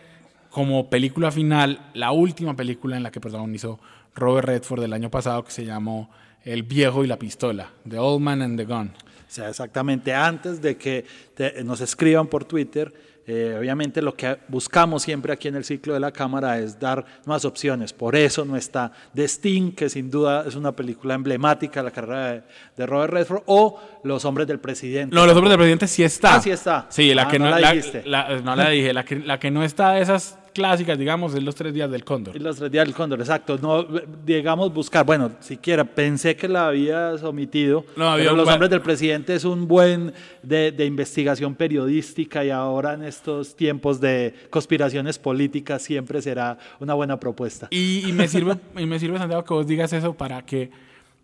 como 0.50 0.90
película 0.90 1.32
final 1.32 1.80
la 1.94 2.12
última 2.12 2.56
película 2.56 2.98
en 2.98 3.04
la 3.04 3.12
que 3.12 3.20
protagonizó 3.22 3.80
Robert 4.16 4.48
Redford 4.48 4.82
del 4.82 4.94
año 4.94 5.10
pasado 5.12 5.44
que 5.44 5.52
se 5.52 5.66
llamó 5.66 6.10
El 6.44 6.64
viejo 6.64 7.04
y 7.04 7.08
la 7.08 7.18
pistola, 7.20 7.70
The 7.88 8.00
Old 8.00 8.22
Man 8.22 8.42
and 8.42 8.58
the 8.58 8.66
Gun. 8.66 8.92
O 8.98 9.28
sea, 9.36 9.50
exactamente 9.50 10.14
antes 10.14 10.62
de 10.62 10.78
que 10.78 11.06
te- 11.36 11.64
nos 11.64 11.82
escriban 11.82 12.28
por 12.28 12.46
Twitter, 12.46 12.94
eh, 13.28 13.56
obviamente 13.60 14.02
lo 14.02 14.14
que 14.16 14.38
buscamos 14.48 15.02
siempre 15.04 15.34
aquí 15.34 15.48
en 15.48 15.56
el 15.56 15.64
ciclo 15.64 15.94
de 15.96 16.00
la 16.00 16.12
cámara 16.12 16.60
es 16.60 16.80
dar 16.80 17.04
más 17.26 17.44
opciones. 17.46 17.92
Por 17.94 18.16
eso 18.16 18.46
no 18.46 18.56
está 18.56 18.92
The 19.16 19.24
Sting, 19.28 19.72
que 19.72 19.90
sin 19.90 20.12
duda 20.12 20.46
es 20.48 20.56
una 20.56 20.72
película 20.74 21.16
emblemática 21.16 21.80
de 21.80 21.84
la 21.86 21.92
carrera 21.92 22.32
de, 22.34 22.44
de 22.78 22.86
Robert 22.86 23.14
Redford, 23.14 23.42
o 23.48 23.80
Los 24.04 24.24
hombres 24.26 24.48
del 24.48 24.60
presidente. 24.60 25.16
No, 25.16 25.26
Los 25.26 25.36
hombres 25.36 25.50
del 25.50 25.58
presidente 25.58 25.88
sí 25.88 26.04
está. 26.04 26.36
Ah, 26.36 26.42
sí 26.42 26.52
está. 26.52 26.86
Sí, 26.90 27.14
la 27.16 27.24
Ah, 27.24 27.28
que 27.28 27.40
no 27.40 27.46
no, 27.46 27.52
la 27.52 27.60
la- 27.60 27.72
dijiste. 27.72 28.04
la- 28.06 28.40
no 28.42 28.56
la 28.56 28.70
dije. 28.70 28.94
La 28.94 29.04
que, 29.04 29.16
la 29.18 29.40
que 29.40 29.50
no 29.50 29.64
está 29.64 29.92
de 29.94 30.02
esas 30.02 30.38
clásicas, 30.56 30.98
digamos, 30.98 31.36
es 31.36 31.44
Los 31.44 31.54
tres 31.54 31.74
días 31.74 31.92
del 31.92 32.04
cóndor. 32.04 32.42
Los 32.42 32.56
tres 32.56 32.72
días 32.72 32.86
del 32.86 32.96
cóndor, 32.96 33.20
exacto. 33.20 33.60
No, 33.62 33.84
digamos, 34.26 34.74
buscar, 34.74 35.06
bueno, 35.06 35.32
siquiera 35.42 35.84
pensé 35.84 36.36
que 36.36 36.48
la 36.48 36.70
habías 36.70 37.22
omitido, 37.24 37.86
No, 37.96 38.08
había 38.10 38.26
pero 38.26 38.38
Los 38.38 38.46
buen- 38.46 38.54
hombres 38.54 38.70
del 38.72 38.82
presidente 38.82 39.36
es 39.36 39.44
un 39.46 39.68
buen 39.68 40.14
de, 40.42 40.72
de 40.72 40.86
investigación 40.86 41.54
periodística 41.56 42.44
y 42.44 42.50
ahora 42.50 42.94
en 42.94 43.04
estos 43.04 43.56
tiempos 43.56 44.00
de 44.02 44.34
conspiraciones 44.50 45.20
políticas 45.20 45.82
siempre 45.84 46.22
será 46.22 46.58
una 46.80 46.94
buena 46.94 47.20
propuesta. 47.20 47.68
Y, 47.70 48.08
y 48.08 48.14
me 48.14 48.28
sirve, 48.28 48.56
y 48.78 48.86
me 48.86 48.98
sirve, 48.98 49.18
Santiago, 49.20 49.44
que 49.44 49.54
vos 49.54 49.68
digas 49.68 49.92
eso 49.94 50.14
para 50.14 50.42
que 50.46 50.72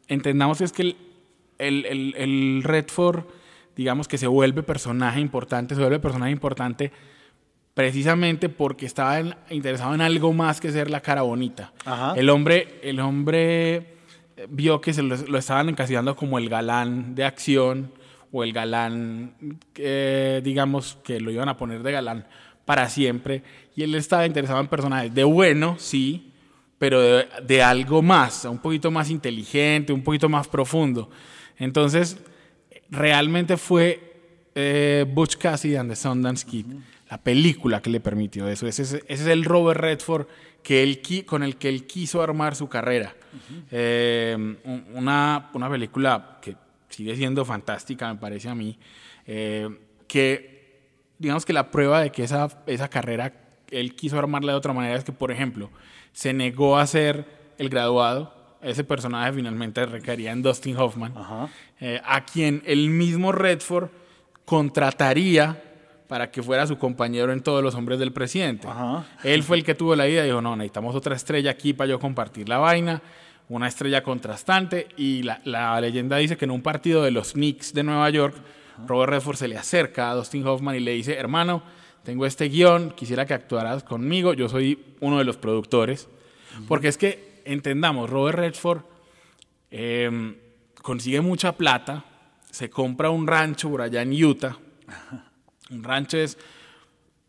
entendamos 0.07 0.57
que 0.57 0.65
es 0.65 0.71
que 0.73 0.81
el, 0.83 0.95
el, 1.57 1.85
el- 1.85 2.15
el 2.17 2.61
Redford, 2.63 3.23
digamos 3.77 4.07
que 4.07 4.17
se 4.17 4.27
vuelve 4.27 4.61
personaje 4.61 5.19
importante, 5.21 5.73
se 5.73 5.81
vuelve 5.81 5.99
personaje 5.99 6.31
importante 6.31 6.91
precisamente 7.73 8.49
porque 8.49 8.85
estaba 8.85 9.19
en- 9.19 9.35
interesado 9.49 9.93
en 9.95 10.01
algo 10.01 10.33
más 10.33 10.59
que 10.59 10.71
ser 10.71 10.89
la 10.89 11.01
cara 11.01 11.21
bonita. 11.21 11.71
Ajá. 11.85 12.13
El 12.17 12.29
hombre, 12.29 12.79
el 12.83 12.99
hombre 12.99 13.75
eh, 13.75 13.87
vio 14.49 14.81
que 14.81 14.93
se 14.93 15.01
lo, 15.03 15.15
lo 15.15 15.37
estaban 15.37 15.69
encasillando 15.69 16.15
como 16.15 16.37
el 16.37 16.49
galán 16.49 17.15
de 17.15 17.23
acción 17.23 17.91
o 18.31 18.43
el 18.43 18.53
galán, 18.53 19.35
eh, 19.75 20.41
digamos, 20.43 20.97
que 21.03 21.19
lo 21.19 21.31
iban 21.31 21.49
a 21.49 21.57
poner 21.57 21.83
de 21.83 21.91
galán 21.91 22.27
para 22.65 22.87
siempre. 22.89 23.43
Y 23.75 23.83
él 23.83 23.95
estaba 23.95 24.25
interesado 24.25 24.59
en 24.61 24.67
personajes 24.67 25.13
de 25.13 25.23
bueno, 25.23 25.75
sí, 25.79 26.31
pero 26.77 27.01
de, 27.01 27.27
de 27.45 27.61
algo 27.61 28.01
más, 28.01 28.45
un 28.45 28.57
poquito 28.59 28.89
más 28.91 29.09
inteligente, 29.09 29.91
un 29.93 30.01
poquito 30.03 30.27
más 30.29 30.47
profundo. 30.47 31.09
Entonces, 31.57 32.17
realmente 32.89 33.57
fue 33.57 34.13
eh, 34.55 35.05
Butch 35.07 35.37
Cassidy 35.37 35.75
and 35.75 35.89
the 35.89 35.95
Sundance 35.95 36.45
Kid, 36.45 36.65
la 37.11 37.17
película 37.21 37.81
que 37.81 37.89
le 37.91 37.99
permitió 37.99 38.47
eso. 38.47 38.65
Ese, 38.67 38.81
es- 38.83 38.93
ese 38.93 39.03
es 39.07 39.27
el 39.27 39.43
Robert 39.45 39.79
Redford 39.81 40.25
que 40.63 40.81
él, 40.81 41.01
con 41.25 41.43
el 41.43 41.57
que 41.57 41.69
él 41.69 41.85
quiso 41.85 42.21
armar 42.23 42.55
su 42.55 42.67
carrera. 42.69 43.13
Eh, 43.69 44.35
un- 44.63 44.85
una, 44.93 45.49
una 45.53 45.69
película 45.69 46.39
que 46.41 46.55
sigue 46.89 47.15
siendo 47.15 47.43
fantástica, 47.45 48.11
me 48.13 48.19
parece 48.19 48.49
a 48.49 48.55
mí, 48.55 48.77
eh, 49.27 49.69
que 50.07 50.79
digamos 51.19 51.45
que 51.45 51.53
la 51.53 51.69
prueba 51.69 52.01
de 52.01 52.11
que 52.11 52.23
esa, 52.23 52.47
esa 52.65 52.87
carrera 52.89 53.33
él 53.69 53.95
quiso 53.95 54.17
armarla 54.17 54.53
de 54.53 54.57
otra 54.57 54.73
manera 54.73 54.95
es 54.95 55.03
que, 55.03 55.11
por 55.13 55.31
ejemplo, 55.31 55.69
se 56.13 56.33
negó 56.33 56.77
a 56.77 56.87
ser 56.87 57.25
el 57.57 57.69
graduado. 57.69 58.33
Ese 58.61 58.83
personaje 58.83 59.31
finalmente 59.33 59.85
recaería 59.85 60.31
en 60.31 60.41
Dustin 60.41 60.77
Hoffman, 60.77 61.13
eh, 61.79 61.99
a 62.05 62.25
quien 62.25 62.61
el 62.65 62.89
mismo 62.89 63.31
Redford 63.31 63.89
contrataría 64.45 65.61
para 66.11 66.29
que 66.29 66.43
fuera 66.43 66.67
su 66.67 66.77
compañero 66.77 67.31
en 67.31 67.39
todos 67.39 67.63
los 67.63 67.73
hombres 67.73 67.97
del 67.97 68.11
presidente. 68.11 68.67
Ajá. 68.67 69.05
Él 69.23 69.43
fue 69.43 69.55
el 69.55 69.63
que 69.63 69.75
tuvo 69.75 69.95
la 69.95 70.09
idea 70.09 70.23
y 70.23 70.25
dijo, 70.25 70.41
no, 70.41 70.57
necesitamos 70.57 70.93
otra 70.93 71.15
estrella 71.15 71.51
aquí 71.51 71.71
para 71.71 71.87
yo 71.89 72.01
compartir 72.01 72.49
la 72.49 72.57
vaina, 72.57 73.01
una 73.47 73.69
estrella 73.69 74.03
contrastante. 74.03 74.89
Y 74.97 75.23
la, 75.23 75.39
la 75.45 75.79
leyenda 75.79 76.17
dice 76.17 76.35
que 76.35 76.43
en 76.43 76.51
un 76.51 76.61
partido 76.61 77.01
de 77.01 77.11
los 77.11 77.31
Knicks 77.31 77.73
de 77.73 77.83
Nueva 77.83 78.09
York, 78.09 78.35
Robert 78.89 79.09
Redford 79.09 79.37
se 79.37 79.47
le 79.47 79.57
acerca 79.57 80.11
a 80.11 80.15
Dustin 80.15 80.45
Hoffman 80.45 80.75
y 80.75 80.81
le 80.81 80.91
dice, 80.91 81.17
hermano, 81.17 81.63
tengo 82.03 82.25
este 82.25 82.49
guion, 82.49 82.91
quisiera 82.91 83.25
que 83.25 83.33
actuaras 83.33 83.85
conmigo, 83.85 84.33
yo 84.33 84.49
soy 84.49 84.97
uno 84.99 85.17
de 85.17 85.23
los 85.23 85.37
productores. 85.37 86.09
Porque 86.67 86.89
es 86.89 86.97
que, 86.97 87.41
entendamos, 87.45 88.09
Robert 88.09 88.37
Redford 88.37 88.81
eh, 89.71 90.35
consigue 90.81 91.21
mucha 91.21 91.53
plata, 91.53 92.03
se 92.49 92.69
compra 92.69 93.09
un 93.09 93.27
rancho 93.27 93.69
por 93.69 93.81
allá 93.81 94.01
en 94.01 94.21
Utah. 94.21 94.57
Un 95.71 95.83
rancho 95.83 96.17
es, 96.17 96.37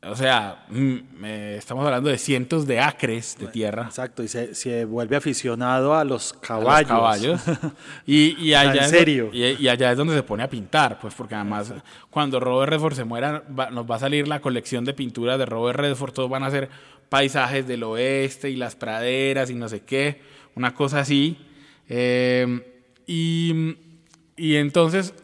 o 0.04 0.16
sea, 0.16 0.64
mm, 0.68 0.96
eh, 1.24 1.54
estamos 1.58 1.84
hablando 1.84 2.08
de 2.10 2.18
cientos 2.18 2.66
de 2.66 2.80
acres 2.80 3.36
de 3.38 3.46
tierra. 3.46 3.84
Exacto, 3.84 4.22
y 4.24 4.28
se, 4.28 4.54
se 4.54 4.84
vuelve 4.84 5.14
aficionado 5.16 5.94
a 5.94 6.04
los 6.04 6.32
a 6.32 6.40
caballos. 6.40 6.88
los 6.88 6.88
caballos. 6.88 7.40
Y, 8.06 8.36
y 8.40 8.54
allá 8.54 8.72
¿En 8.80 8.84
es 8.84 8.90
serio? 8.90 9.30
y, 9.32 9.44
y 9.62 9.68
allá 9.68 9.92
es 9.92 9.96
donde 9.98 10.14
se 10.14 10.22
pone 10.24 10.42
a 10.42 10.48
pintar, 10.50 10.98
pues 11.00 11.14
porque 11.14 11.36
además 11.36 11.72
cuando 12.10 12.40
Robert 12.40 12.72
Redford 12.72 12.94
se 12.94 13.04
muera 13.04 13.44
va- 13.58 13.70
nos 13.70 13.88
va 13.88 13.94
a 13.96 14.00
salir 14.00 14.26
la 14.26 14.40
colección 14.40 14.84
de 14.84 14.92
pinturas 14.92 15.38
de 15.38 15.46
Robert 15.46 15.78
Redford, 15.78 16.12
todos 16.12 16.28
van 16.28 16.42
a 16.42 16.50
ser 16.50 16.68
paisajes 17.08 17.68
del 17.68 17.82
oeste 17.84 18.50
y 18.50 18.56
las 18.56 18.74
praderas 18.74 19.50
y 19.50 19.54
no 19.54 19.68
sé 19.68 19.82
qué, 19.82 20.20
una 20.56 20.74
cosa 20.74 20.98
así. 21.00 21.36
Eh, 21.88 22.66
y, 23.06 23.76
y 24.36 24.56
entonces 24.56 25.14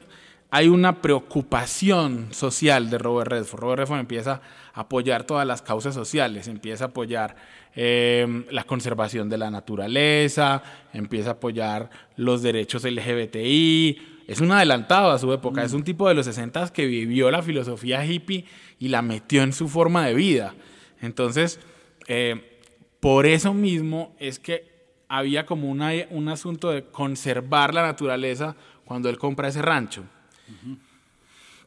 hay 0.51 0.69
una 0.69 1.03
preocupación 1.03 2.29
social 2.33 2.89
de 2.89 2.99
Robert 2.99 3.31
Redford. 3.31 3.61
Robert 3.61 3.81
Redford 3.81 4.01
empieza 4.01 4.41
a 4.73 4.81
apoyar 4.81 5.25
todas 5.25 5.47
las 5.47 5.61
causas 5.61 5.95
sociales, 5.95 6.49
empieza 6.49 6.85
a 6.85 6.89
apoyar 6.89 7.37
eh, 7.77 8.45
la 8.51 8.65
conservación 8.65 9.29
de 9.29 9.37
la 9.37 9.51
naturaleza, 9.51 10.63
empieza 10.93 11.31
a 11.31 11.33
apoyar 11.35 11.91
los 12.17 12.43
derechos 12.43 12.85
LGBTI. 12.85 14.25
Es 14.27 14.41
un 14.41 14.51
adelantado 14.53 15.11
a 15.11 15.19
su 15.19 15.33
época, 15.33 15.63
es 15.63 15.75
un 15.75 15.85
tipo 15.85 16.09
de 16.09 16.15
los 16.15 16.25
60 16.25 16.73
que 16.73 16.87
vivió 16.87 17.31
la 17.31 17.43
filosofía 17.43 18.05
hippie 18.05 18.47
y 18.79 18.89
la 18.89 19.03
metió 19.03 19.43
en 19.43 19.53
su 19.53 19.69
forma 19.69 20.07
de 20.07 20.15
vida. 20.15 20.55
Entonces, 21.01 21.61
eh, 22.07 22.59
por 23.01 23.27
eso 23.27 23.53
mismo 23.53 24.15
es 24.19 24.39
que 24.39 24.67
había 25.09 25.47
como 25.47 25.71
un 25.71 26.29
asunto 26.29 26.71
de 26.71 26.85
conservar 26.85 27.73
la 27.73 27.83
naturaleza 27.83 28.57
cuando 28.85 29.09
él 29.09 29.19
compra 29.19 29.49
ese 29.49 29.63
rancho. 29.63 30.05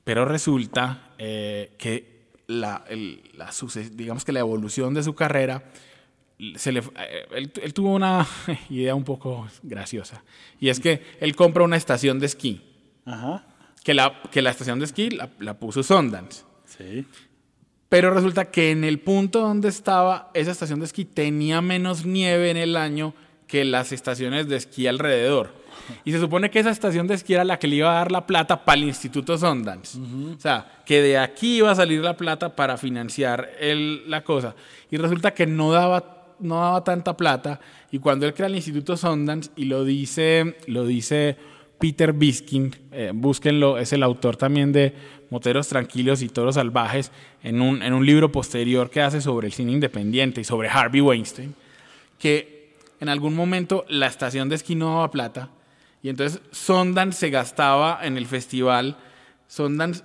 Pero 0.03 0.25
resulta 0.25 1.13
eh, 1.17 1.73
que 1.77 2.11
la, 2.47 2.83
digamos 3.91 4.25
que 4.25 4.31
la 4.31 4.39
evolución 4.39 4.93
de 4.93 5.03
su 5.03 5.15
carrera, 5.15 5.63
se 6.55 6.71
le, 6.71 6.79
eh, 6.79 7.27
él, 7.31 7.73
tuvo 7.73 7.93
una 7.93 8.27
idea 8.69 8.95
un 8.95 9.03
poco 9.03 9.47
graciosa. 9.63 10.23
Y 10.59 10.69
es 10.69 10.79
que 10.79 11.03
él 11.19 11.35
compra 11.35 11.63
una 11.63 11.77
estación 11.77 12.19
de 12.19 12.25
esquí. 12.25 12.61
Que, 13.83 13.93
la, 13.93 14.21
que 14.31 14.41
la 14.41 14.51
estación 14.51 14.79
de 14.79 14.85
esquí 14.85 15.09
la, 15.09 15.29
la 15.39 15.59
puso 15.59 15.83
Sundance. 15.83 16.43
Sí. 16.65 17.05
Pero 17.89 18.13
resulta 18.13 18.51
que 18.51 18.71
en 18.71 18.83
el 18.83 18.99
punto 18.99 19.41
donde 19.41 19.67
estaba 19.67 20.31
esa 20.33 20.51
estación 20.51 20.79
de 20.79 20.85
esquí 20.85 21.03
tenía 21.03 21.61
menos 21.61 22.05
nieve 22.05 22.49
en 22.49 22.57
el 22.57 22.77
año 22.77 23.13
que 23.51 23.65
las 23.65 23.91
estaciones 23.91 24.47
de 24.47 24.55
esquí 24.55 24.87
alrededor. 24.87 25.49
Y 26.05 26.13
se 26.13 26.21
supone 26.21 26.49
que 26.49 26.59
esa 26.59 26.69
estación 26.69 27.05
de 27.05 27.15
esquí 27.15 27.33
era 27.33 27.43
la 27.43 27.59
que 27.59 27.67
le 27.67 27.75
iba 27.75 27.91
a 27.91 27.95
dar 27.95 28.09
la 28.09 28.25
plata 28.25 28.63
para 28.63 28.79
el 28.79 28.85
Instituto 28.85 29.37
Sundance. 29.37 29.99
O 29.99 30.39
sea, 30.39 30.81
que 30.85 31.01
de 31.01 31.17
aquí 31.17 31.57
iba 31.57 31.69
a 31.69 31.75
salir 31.75 31.99
la 31.99 32.15
plata 32.15 32.55
para 32.55 32.77
financiar 32.77 33.51
el, 33.59 34.09
la 34.09 34.23
cosa. 34.23 34.55
Y 34.89 34.95
resulta 34.95 35.33
que 35.33 35.45
no 35.45 35.73
daba, 35.73 36.35
no 36.39 36.61
daba 36.61 36.81
tanta 36.85 37.17
plata. 37.17 37.59
Y 37.91 37.99
cuando 37.99 38.25
él 38.25 38.33
crea 38.33 38.47
el 38.47 38.55
Instituto 38.55 38.95
Sundance, 38.95 39.51
y 39.57 39.65
lo 39.65 39.83
dice, 39.83 40.55
lo 40.67 40.85
dice 40.85 41.35
Peter 41.77 42.13
Biskin, 42.13 42.73
eh, 42.93 43.11
búsquenlo, 43.13 43.79
es 43.79 43.91
el 43.91 44.03
autor 44.03 44.37
también 44.37 44.71
de 44.71 44.95
Moteros 45.29 45.67
Tranquilos 45.67 46.21
y 46.21 46.29
Toros 46.29 46.55
Salvajes, 46.55 47.11
en 47.43 47.61
un, 47.61 47.83
en 47.83 47.93
un 47.93 48.05
libro 48.05 48.31
posterior 48.31 48.89
que 48.89 49.01
hace 49.01 49.19
sobre 49.19 49.47
el 49.47 49.53
cine 49.53 49.73
independiente 49.73 50.39
y 50.39 50.45
sobre 50.45 50.69
Harvey 50.69 51.01
Weinstein, 51.01 51.53
que 52.17 52.60
en 53.01 53.09
algún 53.09 53.35
momento 53.35 53.83
la 53.89 54.07
estación 54.07 54.47
de 54.47 54.55
esquí 54.55 54.75
no 54.75 54.93
daba 54.93 55.11
plata 55.11 55.49
y 56.03 56.09
entonces 56.09 56.41
Sondan 56.51 57.13
se 57.13 57.29
gastaba 57.29 57.99
en 58.01 58.17
el 58.17 58.25
festival, 58.25 58.97
Sondan 59.47 59.95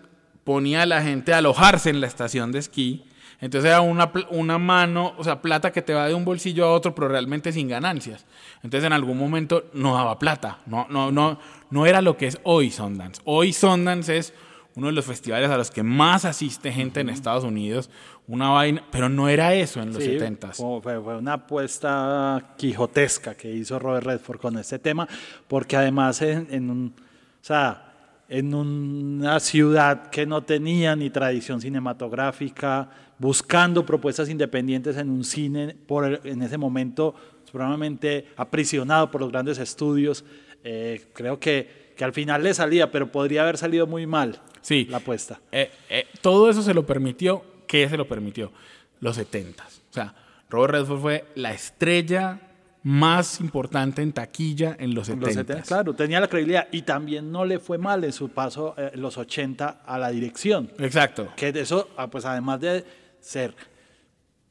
ponía 0.45 0.83
a 0.83 0.87
la 0.87 1.03
gente 1.03 1.33
a 1.33 1.39
alojarse 1.39 1.91
en 1.91 2.01
la 2.01 2.07
estación 2.07 2.53
de 2.53 2.59
esquí. 2.59 3.05
Entonces 3.41 3.69
era 3.69 3.83
una, 3.83 4.11
una 4.31 4.59
mano, 4.59 5.15
o 5.19 5.25
sea, 5.25 5.43
plata 5.43 5.71
que 5.71 5.83
te 5.83 5.93
va 5.93 6.09
de 6.09 6.15
un 6.15 6.25
bolsillo 6.25 6.65
a 6.65 6.73
otro, 6.73 6.95
pero 6.95 7.09
realmente 7.09 7.53
sin 7.53 7.69
ganancias. 7.69 8.25
Entonces 8.63 8.87
en 8.87 8.93
algún 8.93 9.19
momento 9.19 9.69
no 9.75 9.95
daba 9.95 10.19
plata, 10.19 10.59
no, 10.67 10.87
no, 10.89 11.13
no, 11.13 11.39
no 11.71 11.87
era 11.87 12.01
lo 12.01 12.17
que 12.17 12.29
es 12.29 12.39
hoy 12.45 12.71
Sundance. 12.71 13.21
Hoy 13.25 13.53
Sundance 13.53 14.17
es 14.17 14.33
uno 14.77 14.89
de 14.89 14.93
los 14.93 15.07
festivales 15.07 15.51
a 15.51 15.57
los 15.57 15.71
que 15.71 15.83
más 15.83 16.25
asiste 16.25 16.71
gente 16.71 17.01
en 17.01 17.09
Estados 17.09 17.45
Unidos, 17.45 17.91
una 18.29 18.51
vaina, 18.51 18.85
pero 18.93 19.09
no 19.09 19.29
era 19.29 19.55
eso 19.55 19.81
en 19.81 19.93
los 19.93 20.03
sí, 20.03 20.11
70 20.11 20.53
fue, 20.53 20.81
fue, 20.81 21.17
una 21.17 21.33
apuesta 21.33 22.55
quijotesca 22.59 23.35
que 23.35 23.51
hizo 23.51 23.79
Robert 23.79 24.07
Redford 24.07 24.39
con 24.39 24.59
este 24.59 24.79
tema, 24.79 25.09
porque 25.49 25.77
además 25.77 26.21
en, 26.21 26.47
en, 26.51 26.71
un, 26.71 26.95
o 26.97 27.45
sea, 27.45 27.95
en 28.29 28.55
una 28.55 29.41
ciudad 29.41 30.11
que 30.11 30.27
no 30.27 30.43
tenía 30.43 30.95
ni 30.95 31.09
tradición 31.09 31.61
cinematográfica, 31.61 32.91
buscando 33.19 33.87
propuestas 33.87 34.29
independientes 34.29 34.99
en 34.99 35.09
un 35.09 35.25
cine 35.25 35.75
por 35.87 36.21
en 36.27 36.43
ese 36.43 36.59
momento 36.59 37.15
probablemente 37.51 38.27
aprisionado 38.37 39.11
por 39.11 39.23
los 39.23 39.31
grandes 39.31 39.59
estudios, 39.59 40.25
eh, 40.63 41.07
creo 41.15 41.41
que, 41.41 41.86
que 41.97 42.05
al 42.05 42.13
final 42.13 42.43
le 42.43 42.55
salía, 42.55 42.91
pero 42.91 43.11
podría 43.11 43.43
haber 43.43 43.59
salido 43.59 43.87
muy 43.87 44.07
mal 44.07 44.41
sí. 44.61 44.87
la 44.91 44.99
apuesta. 44.99 45.41
Eh, 45.51 45.71
eh, 45.89 46.07
todo 46.21 46.51
eso 46.51 46.63
se 46.63 46.75
lo 46.75 46.87
permitió. 46.87 47.43
¿Qué 47.67 47.89
se 47.89 47.97
lo 47.97 48.07
permitió? 48.07 48.53
Los 49.01 49.17
70. 49.17 49.65
O 49.65 49.93
sea, 49.93 50.15
Robert 50.49 50.75
Redford 50.75 51.01
fue 51.01 51.25
la 51.35 51.53
estrella 51.53 52.41
más 52.83 53.41
importante 53.41 54.03
en 54.03 54.13
taquilla 54.13 54.77
en 54.79 54.95
los 54.95 55.09
70. 55.09 55.27
Los 55.27 55.35
70 55.35 55.63
claro, 55.63 55.95
tenía 55.95 56.21
la 56.21 56.29
credibilidad 56.29 56.69
y 56.71 56.83
también 56.83 57.33
no 57.33 57.45
le 57.45 57.59
fue 57.59 57.79
mal 57.79 58.05
en 58.05 58.13
su 58.13 58.29
paso 58.29 58.75
eh, 58.77 58.93
en 58.95 59.01
los 59.01 59.19
80 59.19 59.83
a 59.85 59.99
la 59.99 60.11
dirección. 60.11 60.71
Exacto. 60.79 61.33
Que 61.35 61.49
eso, 61.49 61.89
ah, 61.97 62.09
pues 62.09 62.25
además 62.25 62.61
de 62.61 62.85
ser 63.21 63.55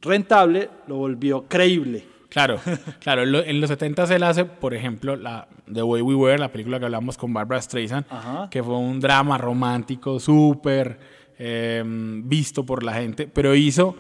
rentable, 0.02 0.70
lo 0.88 0.96
volvió 0.96 1.46
creíble. 1.48 2.15
Claro, 2.30 2.60
claro. 3.00 3.24
En 3.24 3.62
los 3.62 3.70
70 3.70 4.16
él 4.16 4.24
hace, 4.24 4.46
por 4.46 4.74
ejemplo, 4.74 5.16
la 5.16 5.48
The 5.72 5.84
Way 5.84 6.02
We 6.02 6.16
Were, 6.16 6.38
la 6.38 6.52
película 6.52 6.80
que 6.80 6.86
hablamos 6.86 7.18
con 7.18 7.34
Barbara 7.34 7.62
Streisand, 7.62 8.06
que 8.50 8.64
fue 8.64 8.78
un 8.78 9.00
drama 9.00 9.38
romántico 9.38 10.20
súper 10.20 11.00
em, 11.38 12.28
visto 12.28 12.66
por 12.66 12.84
la 12.84 12.94
gente, 12.94 13.28
pero 13.28 13.56
hizo 13.56 13.96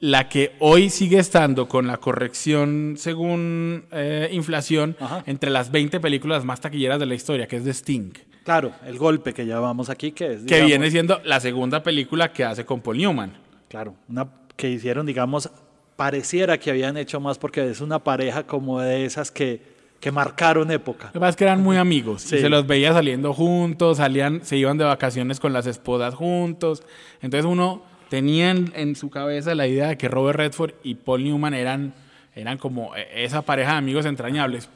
la 0.00 0.28
que 0.28 0.56
hoy 0.58 0.90
sigue 0.90 1.20
estando 1.20 1.68
con 1.68 1.86
la 1.86 1.98
corrección 1.98 2.94
según 2.96 3.84
eh, 3.92 4.28
inflación 4.32 4.96
entre 5.26 5.48
las 5.48 5.70
20 5.70 6.00
películas 6.00 6.44
más 6.44 6.60
taquilleras 6.60 6.98
de 6.98 7.06
la 7.06 7.14
historia, 7.14 7.46
que 7.46 7.56
es 7.56 7.64
The 7.64 7.70
Sting. 7.70 8.12
Claro, 8.44 8.72
el 8.84 8.98
golpe 8.98 9.32
que 9.32 9.46
llevamos 9.46 9.90
aquí, 9.90 10.10
que 10.10 10.32
es... 10.32 10.42
que 10.42 10.64
viene 10.64 10.90
siendo 10.90 11.20
la 11.24 11.38
segunda 11.38 11.84
película 11.84 12.32
que 12.32 12.44
hace 12.44 12.64
con 12.64 12.80
Paul 12.80 12.98
Newman. 12.98 13.32
Claro, 13.68 13.94
una 14.08 14.26
que 14.56 14.68
hicieron, 14.68 15.06
digamos, 15.06 15.50
pareciera 15.96 16.58
que 16.58 16.70
habían 16.70 16.96
hecho 16.96 17.20
más 17.20 17.38
porque 17.38 17.70
es 17.70 17.80
una 17.80 17.98
pareja 17.98 18.44
como 18.44 18.80
de 18.80 19.04
esas 19.04 19.30
que, 19.30 19.62
que 20.00 20.10
marcaron 20.10 20.70
época. 20.70 21.06
Lo 21.06 21.12
que 21.12 21.20
pasa 21.20 21.30
es 21.30 21.36
que 21.36 21.44
eran 21.44 21.62
muy 21.62 21.76
amigos 21.76 22.24
y 22.24 22.38
se 22.38 22.48
los 22.48 22.66
veía 22.66 22.92
saliendo 22.92 23.32
juntos, 23.32 23.98
salían, 23.98 24.44
se 24.44 24.56
iban 24.56 24.78
de 24.78 24.84
vacaciones 24.84 25.38
con 25.38 25.52
las 25.52 25.66
esposas 25.66 26.14
juntos. 26.14 26.82
Entonces 27.20 27.44
uno 27.44 27.82
tenía 28.08 28.50
en, 28.50 28.96
su 28.96 29.10
cabeza 29.10 29.54
la 29.54 29.66
idea 29.66 29.88
de 29.88 29.96
que 29.96 30.08
Robert 30.08 30.38
Redford 30.38 30.72
y 30.82 30.96
Paul 30.96 31.24
Newman 31.24 31.54
eran, 31.54 31.94
eran 32.34 32.58
como 32.58 32.94
e, 32.96 33.24
esa 33.24 33.42
pareja 33.42 33.72
de 33.72 33.78
amigos 33.78 34.04
entrañables. 34.04 34.68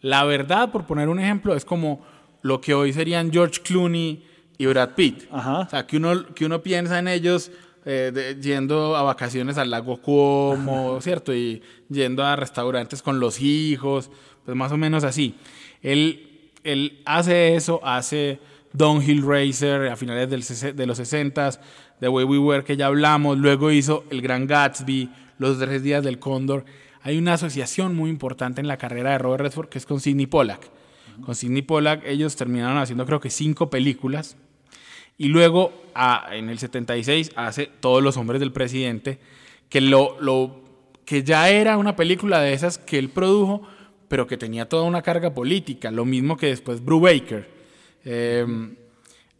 La 0.00 0.24
verdad, 0.24 0.70
por 0.70 0.86
poner 0.86 1.08
un 1.08 1.18
ejemplo, 1.18 1.54
es 1.54 1.64
como 1.64 2.00
lo 2.42 2.60
que 2.60 2.72
hoy 2.72 2.92
serían 2.92 3.32
George 3.32 3.60
Clooney 3.62 4.24
y 4.58 4.66
Brad 4.66 4.90
Pitt. 4.94 5.24
Ajá. 5.30 5.58
O 5.58 5.68
sea, 5.68 5.86
que 5.86 5.96
uno, 5.96 6.34
que 6.34 6.46
uno 6.46 6.62
piensa 6.62 6.98
en 6.98 7.08
ellos 7.08 7.50
eh, 7.84 8.36
yendo 8.40 8.96
a 8.96 9.02
vacaciones 9.02 9.58
al 9.58 9.70
lago 9.70 10.00
Como, 10.00 11.00
¿cierto? 11.00 11.34
Y 11.34 11.62
yendo 11.88 12.24
a 12.24 12.36
restaurantes 12.36 13.02
con 13.02 13.20
los 13.20 13.40
hijos, 13.40 14.10
pues 14.44 14.56
más 14.56 14.72
o 14.72 14.76
menos 14.76 15.04
así. 15.04 15.34
Él, 15.82 16.50
él 16.64 17.00
hace 17.04 17.54
eso, 17.54 17.80
hace 17.84 18.40
Downhill 18.72 19.22
Racer 19.26 19.88
a 19.88 19.96
finales 19.96 20.28
del, 20.30 20.76
de 20.76 20.86
los 20.86 20.96
60 20.98 21.50
The 22.00 22.08
Way 22.08 22.24
We 22.24 22.38
Were 22.38 22.64
que 22.64 22.76
ya 22.76 22.86
hablamos, 22.86 23.38
luego 23.38 23.70
hizo 23.70 24.04
El 24.10 24.22
Gran 24.22 24.46
Gatsby, 24.46 25.10
Los 25.38 25.58
Tres 25.58 25.82
Días 25.82 26.04
del 26.04 26.18
Cóndor. 26.18 26.64
Hay 27.02 27.18
una 27.18 27.34
asociación 27.34 27.96
muy 27.96 28.10
importante 28.10 28.60
en 28.60 28.68
la 28.68 28.76
carrera 28.76 29.12
de 29.12 29.18
Robert 29.18 29.42
Redford 29.42 29.68
que 29.68 29.78
es 29.78 29.86
con 29.86 30.00
Sidney 30.00 30.26
Pollack. 30.26 30.70
Con 31.24 31.34
Sidney 31.34 31.62
Pollack 31.62 32.04
ellos 32.06 32.36
terminaron 32.36 32.78
haciendo 32.78 33.04
creo 33.06 33.20
que 33.20 33.30
cinco 33.30 33.70
películas 33.70 34.36
y 35.18 35.28
luego, 35.28 35.72
en 36.30 36.48
el 36.48 36.58
76, 36.58 37.32
hace 37.34 37.68
Todos 37.80 38.02
los 38.02 38.16
hombres 38.16 38.40
del 38.40 38.52
presidente, 38.52 39.18
que, 39.68 39.80
lo, 39.80 40.16
lo, 40.20 40.62
que 41.04 41.24
ya 41.24 41.50
era 41.50 41.76
una 41.76 41.96
película 41.96 42.40
de 42.40 42.52
esas 42.52 42.78
que 42.78 42.98
él 42.98 43.08
produjo, 43.08 43.66
pero 44.08 44.26
que 44.26 44.36
tenía 44.36 44.68
toda 44.68 44.84
una 44.84 45.02
carga 45.02 45.34
política, 45.34 45.90
lo 45.90 46.04
mismo 46.04 46.36
que 46.36 46.46
después 46.46 46.84
Brubaker. 46.84 47.48
Eh, 48.04 48.46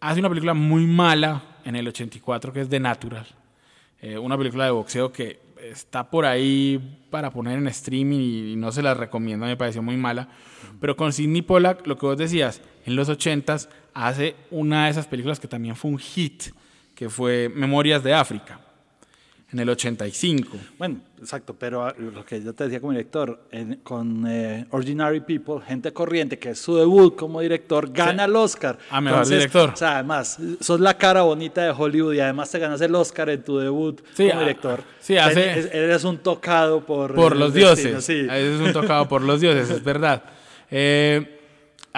hace 0.01 0.21
una 0.21 0.29
película 0.29 0.53
muy 0.53 0.87
mala 0.87 1.43
en 1.65 1.77
el 1.77 1.87
84 1.89 2.53
que 2.53 2.61
es 2.63 2.69
The 2.69 2.81
Natural, 2.81 3.27
eh, 4.01 4.19
una 4.19 4.37
película 4.37 4.65
de 4.65 4.71
boxeo 4.73 5.13
que 5.13 5.39
está 5.63 6.11
por 6.11 6.25
ahí 6.25 7.07
para 7.11 7.31
poner 7.31 7.59
en 7.59 7.69
streaming 7.69 8.19
y, 8.19 8.57
no 8.57 8.73
se 8.73 8.83
la 8.83 8.95
recomiendo, 8.95 9.47
me 9.47 9.57
pareció 9.57 9.83
muy 9.83 9.97
mala. 9.97 10.29
Pero 10.81 10.97
con 10.97 11.13
Sidney 11.13 11.43
Pollack, 11.43 11.87
lo 11.87 11.97
que 11.97 12.07
vos 12.07 12.17
decías, 12.17 12.63
en 12.89 12.97
los 12.97 13.11
80s 13.11 13.69
hace 13.93 14.35
una 14.51 14.87
de 14.87 14.93
esas 14.93 15.07
películas 15.07 15.39
que 15.39 15.47
también 15.47 15.77
fue 15.77 15.91
un 15.91 15.99
hit, 15.99 16.45
que 16.95 17.11
fue 17.11 17.51
Memorias 17.55 18.03
de 18.03 18.15
África, 18.15 18.61
en 19.53 19.59
el 19.59 19.69
85. 19.69 20.57
Bueno, 20.79 21.01
exacto, 21.21 21.55
pero 21.55 21.85
ah, 21.85 21.95
lo 21.99 22.25
que 22.25 22.43
yo 22.43 22.55
te 22.55 22.65
decía 22.65 22.81
como 22.81 22.93
director, 22.93 23.41
con 23.83 24.25
eh, 24.27 24.67
Ordinary 24.71 25.21
People, 25.21 25.61
Gente 25.67 25.93
Corriente, 25.93 26.39
que 26.39 26.51
es 26.51 26.61
su 26.61 26.77
debut 26.77 27.15
como 27.15 27.43
director, 27.43 27.93
gana 27.93 28.25
el 28.25 28.35
Oscar. 28.35 28.79
A 28.91 29.03
mejor 29.03 29.29
director. 29.29 29.71
O 29.75 29.77
sea, 29.77 29.97
además, 29.97 30.39
sos 30.61 30.81
la 30.81 30.97
cara 30.97 31.23
bonita 31.23 31.63
de 31.63 31.71
Hollywood 31.71 32.15
y 32.15 32.21
además 32.21 32.51
te 32.51 32.59
ganas 32.59 32.81
el 32.81 32.95
Oscar 32.95 33.29
en 33.29 33.43
tu 33.43 33.59
debut 33.59 34.01
como 34.17 34.33
ah, 34.33 34.39
director. 34.39 34.83
Sí, 34.99 35.19
hace, 35.19 35.61
eres 35.77 36.05
un 36.05 36.17
tocado 36.17 36.81
por... 36.87 37.15
Por 37.15 37.37
los 37.37 37.53
dioses. 37.53 38.03
Sí. 38.03 38.27
Eres 38.31 38.61
un 38.61 38.73
tocado 38.73 39.07
por 39.09 39.21
los 39.21 39.43
dioses, 39.43 39.69
es 39.69 39.85
verdad. 39.85 40.23
Eh, 40.71 41.35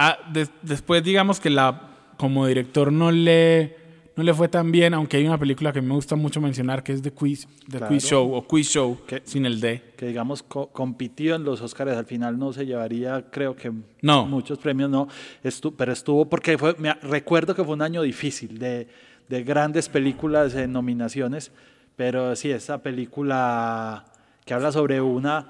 ah, 0.02 0.16
des- 0.32 0.50
después 0.62 1.02
digamos 1.04 1.38
que 1.40 1.50
la 1.50 1.68
como 2.16 2.46
director 2.46 2.90
no 2.92 3.10
le 3.10 3.78
no 4.16 4.24
le 4.24 4.34
fue 4.34 4.48
tan 4.48 4.70
bien, 4.70 4.92
aunque 4.92 5.16
hay 5.16 5.24
una 5.26 5.38
película 5.38 5.72
que 5.72 5.80
me 5.80 5.94
gusta 5.94 6.14
mucho 6.16 6.40
mencionar 6.42 6.82
que 6.82 6.92
es 6.92 7.00
The 7.00 7.12
Quiz, 7.12 7.46
The 7.70 7.78
Claro. 7.78 7.88
Quiz 7.88 8.04
Show 8.04 8.34
o 8.34 8.46
Quiz 8.46 8.68
Show 8.68 8.98
¿Qué? 9.06 9.22
sin 9.24 9.46
el 9.46 9.60
D. 9.60 9.82
que 9.96 10.06
digamos 10.08 10.42
co- 10.42 10.66
compitió 10.68 11.36
en 11.36 11.44
los 11.44 11.62
Oscars, 11.62 11.92
al 11.96 12.04
final 12.04 12.38
no 12.38 12.52
se 12.52 12.66
llevaría, 12.66 13.24
creo 13.30 13.54
que 13.56 13.72
No. 14.02 14.26
muchos 14.26 14.58
premios, 14.58 14.90
no, 14.90 15.08
estu- 15.44 15.72
pero 15.76 15.92
estuvo 15.92 16.28
porque 16.28 16.58
fue, 16.58 16.74
me 16.78 16.92
recuerdo 16.94 17.54
que 17.54 17.64
fue 17.64 17.72
un 17.74 17.82
año 17.82 18.02
difícil 18.02 18.58
de, 18.58 18.88
de 19.28 19.42
grandes 19.44 19.88
películas 19.88 20.54
en 20.54 20.72
nominaciones, 20.72 21.50
pero 21.96 22.34
sí, 22.36 22.50
esa 22.50 22.82
película 22.82 24.04
que 24.44 24.52
habla 24.54 24.72
sobre 24.72 25.00
una 25.00 25.46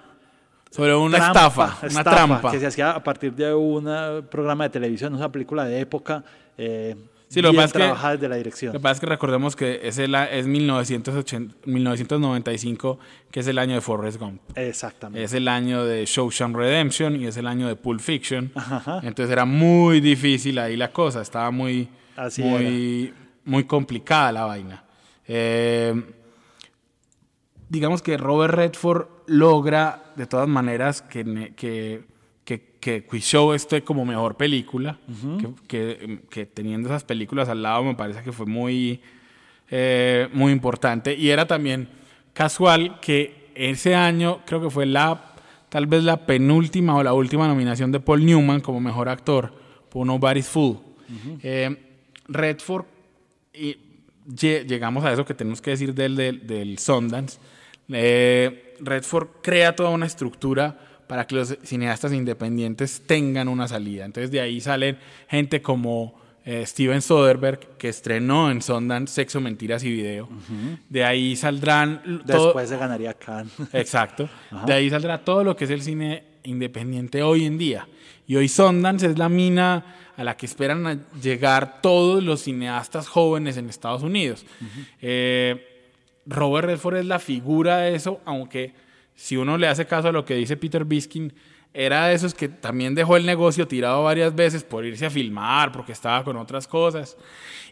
Sobre 0.71 0.95
una 0.95 1.17
trampa, 1.19 1.39
estafa, 1.49 1.79
una 1.81 1.89
estafa 1.89 2.11
trampa. 2.17 2.51
que 2.53 2.61
se 2.61 2.67
hacía 2.67 2.91
a 2.93 3.03
partir 3.03 3.33
de 3.35 3.53
un 3.53 3.85
programa 4.31 4.65
de 4.65 4.71
televisión, 4.71 5.15
una 5.15 5.31
película 5.31 5.65
de 5.65 5.81
época, 5.81 6.23
eh, 6.57 6.95
Sí, 7.29 7.41
lo 7.41 7.51
que 7.51 7.53
bien 7.53 7.63
pasa 7.63 7.67
es 7.67 7.73
que- 7.75 7.79
trabajada 7.79 8.13
desde 8.15 8.29
la 8.29 8.37
dirección. 8.37 8.73
Lo 8.73 8.79
que 8.81 8.83
pasa 8.83 8.95
es 8.95 9.01
que 9.01 9.07
recordemos 9.07 9.55
que 9.55 9.81
es, 9.85 9.99
el, 9.99 10.15
es 10.17 10.49
1980 10.49 11.55
1995, 11.65 12.99
que 13.31 13.41
es 13.41 13.47
el 13.47 13.59
año 13.59 13.75
de 13.77 13.81
Forrest 13.81 14.19
Gump. 14.19 14.41
Exactamente. 14.57 15.23
Es 15.23 15.33
el 15.33 15.47
año 15.47 15.85
de 15.85 16.05
Shawshank 16.07 16.57
Redemption 16.57 17.15
y 17.21 17.27
es 17.27 17.37
el 17.37 17.47
año 17.47 17.69
de 17.69 17.77
Pulp 17.77 18.01
Fiction. 18.01 18.51
Ajá. 18.57 19.01
Entonces 19.05 19.31
era 19.33 19.45
muy 19.45 20.01
difícil 20.01 20.59
ahí 20.59 20.77
la 20.77 20.91
cosa, 20.91 21.23
estaba 21.23 21.53
muy, 21.53 21.89
Así 22.17 22.43
muy, 22.43 23.15
muy 23.45 23.63
complicada 23.65 24.33
la 24.33 24.45
vaina. 24.47 24.83
Eh, 25.29 25.95
digamos 27.71 28.03
que 28.03 28.17
Robert 28.19 28.53
Redford 28.55 29.07
logra 29.27 30.13
de 30.17 30.27
todas 30.27 30.47
maneras 30.49 31.01
que, 31.01 31.53
que, 31.57 32.03
que, 32.45 32.77
que 32.81 33.21
Show 33.21 33.53
esté 33.55 33.83
como 33.83 34.05
mejor 34.05 34.37
película, 34.37 34.99
que, 35.39 35.49
que- 35.69 36.21
que 36.29 36.47
teniendo 36.47 36.89
esas 36.89 37.05
películas 37.05 37.49
al 37.49 37.63
lado 37.63 37.83
me 37.85 37.95
parece 37.95 38.23
que 38.23 38.33
fue 38.33 38.45
muy, 38.47 39.01
eh, 39.71 40.29
muy 40.33 40.53
importante. 40.53 41.15
Y 41.15 41.31
era 41.31 41.47
también 41.47 41.89
casual 42.33 42.99
que 43.01 43.51
ese 43.55 43.95
año 43.95 44.41
creo 44.47 44.61
que 44.61 44.71
fue 44.71 44.85
la 44.87 45.27
tal 45.69 45.87
vez 45.87 46.03
la 46.03 46.27
penúltima 46.27 46.97
o 46.97 47.03
la 47.05 47.13
última 47.13 47.47
nominación 47.47 47.93
de 47.93 48.01
Paul 48.01 48.27
Newman 48.27 48.61
como 48.61 48.81
mejor 48.81 49.09
actor 49.09 49.53
por 49.89 50.05
Nobody's 50.07 50.49
Fool. 50.49 50.79
Eh, 51.43 51.77
Redford, 52.27 52.87
y 53.55 53.77
lle- 54.29 54.65
llegamos 54.67 55.05
a 55.05 55.13
eso 55.13 55.25
que 55.25 55.35
tenemos 55.35 55.61
que 55.61 55.71
decir 55.71 55.95
del, 55.95 56.17
del, 56.17 56.47
del 56.47 56.79
Sundance. 56.79 57.39
Eh, 57.93 58.77
Redford 58.81 59.29
crea 59.43 59.75
toda 59.77 59.91
una 59.91 60.07
estructura 60.07 60.79
para 61.07 61.27
que 61.27 61.35
los 61.35 61.57
cineastas 61.63 62.13
independientes 62.13 63.03
tengan 63.07 63.49
una 63.49 63.67
salida. 63.69 64.05
Entonces 64.05 64.31
de 64.31 64.41
ahí 64.41 64.61
salen 64.61 64.97
gente 65.29 65.61
como 65.61 66.19
eh, 66.45 66.65
Steven 66.65 67.03
Soderbergh, 67.03 67.77
que 67.77 67.89
estrenó 67.89 68.51
en 68.51 68.63
Sundance 68.63 69.13
Sexo, 69.15 69.41
Mentiras 69.41 69.83
y 69.85 69.91
Video. 69.91 70.29
De 70.89 71.05
ahí 71.05 71.35
saldrán... 71.37 72.23
todo- 72.27 72.45
Después 72.47 72.69
se 72.69 72.77
ganaría 72.77 73.13
Cannes. 73.15 73.53
Exacto. 73.73 74.29
De 74.67 74.73
ahí 74.73 74.89
saldrá 74.89 75.19
todo 75.25 75.43
lo 75.45 75.57
que 75.57 75.65
es 75.65 75.71
el 75.71 75.83
cine 75.83 76.23
independiente 76.45 77.23
hoy 77.23 77.45
en 77.45 77.59
día. 77.59 77.87
Y 78.27 78.37
hoy 78.37 78.49
Sundance 78.49 79.07
es 79.07 79.19
la 79.19 79.29
mina 79.29 79.97
a 80.17 80.23
la 80.25 80.37
que 80.37 80.47
esperan 80.47 80.87
a 80.87 80.99
llegar 81.21 81.81
todos 81.83 82.23
los 82.23 82.43
cineastas 82.43 83.09
jóvenes 83.09 83.57
en 83.57 83.69
Estados 83.69 84.03
Unidos. 84.03 84.45
Eh, 85.03 85.67
Robert 86.27 86.67
Redford 86.67 86.97
es 86.97 87.07
la 87.07 87.19
figura 87.19 87.79
de 87.79 87.95
eso, 87.95 88.21
aunque 88.25 88.75
si 89.15 89.37
uno 89.37 89.59
le 89.59 89.69
hace 89.69 89.87
caso 89.87 90.09
a 90.09 90.13
lo 90.13 90.25
que 90.25 90.35
dice 90.35 90.57
Peter 90.57 90.85
Biskin, 90.85 91.33
era 91.73 92.09
de 92.09 92.15
esos 92.15 92.35
que 92.35 92.49
también 92.49 92.95
dejó 92.95 93.17
el 93.17 93.27
negocio 93.27 93.69
tirado 93.69 94.03
varias 94.03 94.35
veces 94.35 94.65
por 94.65 94.85
irse 94.85 95.07
a 95.07 95.11
filmar, 95.11 95.71
porque 95.73 95.93
estaba 95.93 96.25
con 96.25 96.37
otras 96.37 96.67
cosas. 96.67 97.17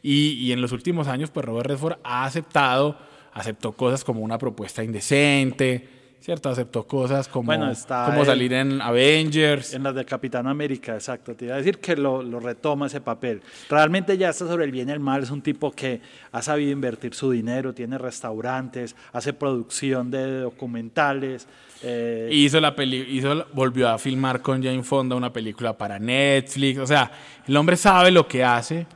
Y, 0.03 0.35
y 0.35 0.53
en 0.53 0.61
los 0.61 0.73
últimos 0.73 1.09
años, 1.09 1.31
pues 1.31 1.45
Robert 1.45 1.69
Redford 1.69 1.99
ha 2.05 2.25
aceptado, 2.25 2.97
aceptó 3.33 3.73
cosas 3.73 4.05
como 4.05 4.21
una 4.21 4.39
propuesta 4.39 4.85
indecente, 4.85 5.98
¿cierto? 6.21 6.49
Aceptó 6.51 6.87
cosas 6.87 7.27
como, 7.29 7.47
Bueno, 7.47 7.73
como 8.07 8.21
el- 8.21 8.27
salir 8.27 8.53
en 8.53 8.81
Avengers. 8.83 9.73
En 9.75 9.83
las 9.83 9.95
de 9.95 10.05
Capitán 10.05 10.47
América, 10.47 10.95
exacto. 10.95 11.35
Te 11.35 11.47
iba 11.47 11.55
a 11.55 11.59
decir 11.59 11.79
que 11.79 11.97
lo, 11.97 12.23
lo 12.23 12.39
retoma 12.41 12.87
ese 12.87 13.01
papel. 13.01 13.41
Realmente 13.71 14.17
ya 14.19 14.29
está 14.31 14.47
sobre 14.47 14.65
el 14.65 14.73
bien 14.73 14.89
y 14.89 14.93
el 14.93 15.01
mal. 15.01 15.23
Es 15.23 15.31
un 15.31 15.41
tipo 15.43 15.71
que 15.71 16.01
ha 16.33 16.43
sabido 16.43 16.71
invertir 16.71 17.15
su 17.15 17.31
dinero, 17.31 17.73
tiene 17.73 17.97
restaurantes, 17.99 18.95
hace 19.13 19.33
producción 19.33 20.11
de 20.11 20.41
documentales. 20.41 21.47
eh, 21.83 22.29
Hizo 22.33 22.61
la 22.61 22.75
peli 22.75 23.07
hizo, 23.11 23.47
volvió 23.55 23.89
a 23.89 23.99
filmar 23.99 24.43
con 24.43 24.63
Jane 24.63 24.83
Fonda 24.83 25.15
una 25.17 25.33
película 25.33 25.77
para 25.79 25.99
Netflix. 25.99 26.79
O 26.81 26.87
sea, 26.87 27.11
el 27.47 27.57
hombre 27.57 27.77
sabe 27.77 28.11
lo 28.11 28.27
que 28.27 28.43
hace, 28.45 28.87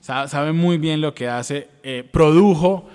sa- 0.00 0.26
sabe, 0.28 0.52
muy 0.52 0.76
bien 0.78 1.00
lo 1.00 1.14
que 1.14 1.28
hace. 1.28 1.68
eh, 1.84 2.04
produjo, 2.08 2.88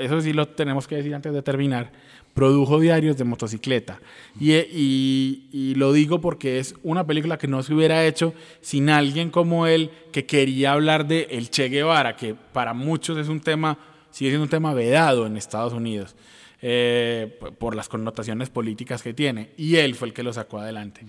eso 0.00 0.20
sí 0.22 0.32
lo 0.32 0.48
tenemos 0.48 0.86
que 0.88 0.96
decir 0.96 1.14
antes 1.14 1.32
de 1.34 1.42
terminar, 1.42 1.90
produjo 2.34 2.78
diarios 2.80 3.16
de 3.16 3.24
motocicleta. 3.24 4.00
Y, 4.38 4.52
y- 4.54 5.48
y 5.52 5.74
lo 5.74 5.92
digo 5.92 6.20
porque 6.20 6.58
es 6.58 6.74
una 6.82 7.06
película 7.06 7.38
que 7.38 7.48
no 7.48 7.62
se 7.62 7.74
hubiera 7.74 8.04
hecho 8.06 8.32
sin 8.60 8.88
alguien 8.90 9.30
como 9.30 9.66
él 9.66 9.90
que 10.12 10.26
quería 10.26 10.72
hablar 10.72 11.06
de 11.06 11.28
el 11.30 11.50
Che 11.50 11.68
Guevara, 11.68 12.16
que 12.16 12.34
para 12.34 12.72
muchos 12.74 13.18
es 13.18 13.28
un 13.28 13.40
tema, 13.40 13.78
sigue 14.10 14.30
siendo 14.30 14.44
un 14.44 14.50
tema 14.50 14.72
vedado 14.74 15.26
en 15.26 15.36
Estados 15.36 15.72
Unidos 15.72 16.14
eh, 16.62 17.38
por 17.58 17.74
las 17.74 17.88
connotaciones 17.88 18.50
políticas 18.50 19.02
que 19.02 19.14
tiene. 19.14 19.50
Y 19.56 19.76
él 19.76 19.94
fue 19.94 20.08
el 20.08 20.14
que 20.14 20.22
lo 20.22 20.32
sacó 20.32 20.58
adelante. 20.58 21.02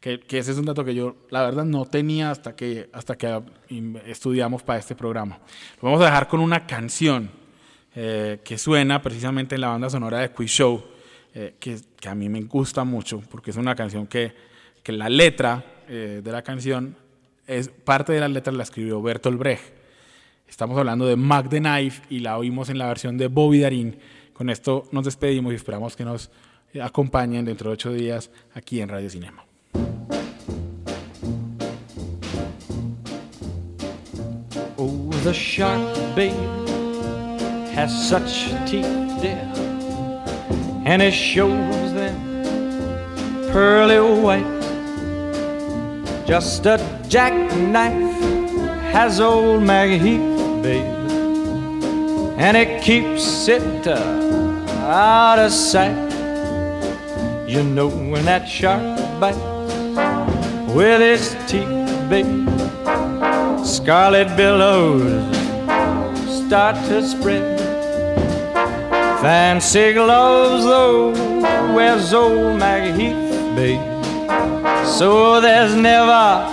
que, 0.00 0.20
que 0.20 0.38
ese 0.38 0.52
es 0.52 0.58
un 0.58 0.66
dato 0.66 0.84
que 0.84 0.94
yo, 0.94 1.16
la 1.30 1.42
verdad, 1.42 1.64
no 1.64 1.86
tenía 1.86 2.30
hasta 2.30 2.54
que, 2.54 2.88
hasta 2.92 3.16
que 3.16 3.26
im- 3.70 4.00
estudiamos 4.06 4.62
para 4.62 4.78
este 4.78 4.94
programa. 4.94 5.38
Lo 5.82 5.88
vamos 5.88 6.00
a 6.02 6.04
dejar 6.06 6.28
con 6.28 6.40
una 6.40 6.66
canción 6.66 7.30
eh, 8.00 8.38
que 8.44 8.56
suena 8.58 9.02
precisamente 9.02 9.56
en 9.56 9.60
la 9.60 9.70
banda 9.70 9.90
sonora 9.90 10.20
de 10.20 10.30
Quiz 10.30 10.52
Show, 10.52 10.84
eh, 11.34 11.56
que, 11.58 11.80
a 12.08 12.14
mí 12.14 12.28
me 12.28 12.42
gusta 12.42 12.84
mucho, 12.84 13.20
porque 13.28 13.50
es 13.50 13.56
una 13.56 13.74
canción 13.74 14.06
que, 14.06 14.32
que 14.84 14.92
la 14.92 15.08
letra 15.08 15.64
eh, 15.88 16.20
de 16.22 16.30
la 16.30 16.42
canción, 16.42 16.94
es 17.48 17.68
parte 17.68 18.12
de 18.12 18.20
la 18.20 18.28
letra 18.28 18.52
la 18.52 18.62
escribió 18.62 19.02
Bertolt 19.02 19.36
Brecht. 19.36 19.64
Estamos 20.48 20.78
hablando 20.78 21.06
de 21.06 21.16
Mac 21.16 21.48
the 21.48 21.58
Knife 21.58 22.04
y 22.08 22.20
la 22.20 22.38
oímos 22.38 22.68
en 22.68 22.78
la 22.78 22.86
versión 22.86 23.18
de 23.18 23.26
Bobby 23.26 23.58
Darin. 23.58 23.98
Con 24.32 24.48
esto 24.48 24.88
nos 24.92 25.04
despedimos 25.04 25.52
y 25.52 25.56
esperamos 25.56 25.96
que 25.96 26.04
nos 26.04 26.30
acompañen 26.80 27.44
dentro 27.44 27.70
de 27.70 27.74
ocho 27.74 27.92
días 27.92 28.30
aquí 28.54 28.80
en 28.80 28.90
Radio 28.90 29.10
Cinema. 29.10 29.44
Oh, 34.76 35.10
the 35.24 35.32
shark, 35.32 35.80
babe, 36.14 36.67
has 37.78 38.08
such 38.08 38.48
teeth, 38.68 39.22
dear, 39.22 39.38
and 40.84 41.00
it 41.00 41.12
shows 41.12 41.92
them 41.94 42.16
pearly 43.52 44.00
white. 44.20 44.58
Just 46.26 46.66
a 46.66 46.76
jackknife 47.08 48.20
has 48.90 49.20
old 49.20 49.62
Maggie 49.62 50.18
babe, 50.60 50.92
and 52.36 52.56
it 52.56 52.82
keeps 52.82 53.46
it 53.46 53.86
uh, 53.86 53.94
out 54.82 55.38
of 55.38 55.52
sight. 55.52 56.10
You 57.46 57.62
know 57.62 57.90
when 57.90 58.24
that 58.24 58.48
shark 58.48 58.82
bites 59.20 59.38
with 60.74 61.00
his 61.00 61.36
teeth, 61.46 61.70
babe. 62.10 62.48
Scarlet 63.64 64.36
billows 64.36 65.36
start 66.48 66.74
to 66.88 67.06
spread. 67.06 67.57
Fancy 69.20 69.94
gloves, 69.94 70.64
though, 70.64 71.10
wears 71.74 72.14
old 72.14 72.56
Maggie 72.56 72.92
Heath, 72.92 73.56
babe. 73.56 73.80
So 74.86 75.40
there's 75.40 75.74
never, 75.74 76.46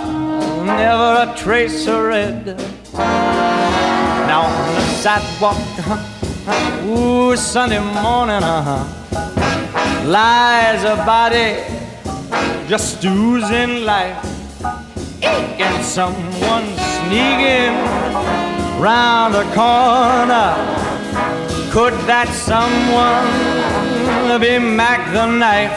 never 0.64 1.30
a 1.30 1.36
trace 1.36 1.86
of 1.86 2.02
red. 2.02 2.44
Now 2.92 4.46
on 4.46 4.74
the 4.74 4.80
sidewalk, 5.00 5.56
uh-huh, 5.78 6.88
ooh, 6.88 7.36
Sunday 7.36 7.78
morning, 7.78 8.42
uh 8.42 8.62
huh, 8.68 10.04
lies 10.04 10.82
a 10.82 10.96
body 11.06 11.62
just 12.68 13.04
oozing 13.04 13.84
life 13.84 14.24
and 15.22 15.84
someone 15.84 16.66
sneaking 16.98 17.74
round 18.80 19.34
the 19.34 19.44
corner. 19.54 20.85
Could 21.76 21.92
that 22.08 22.32
someone 22.32 23.28
be 24.40 24.58
Mac 24.58 25.12
the 25.12 25.26
knife? 25.26 25.76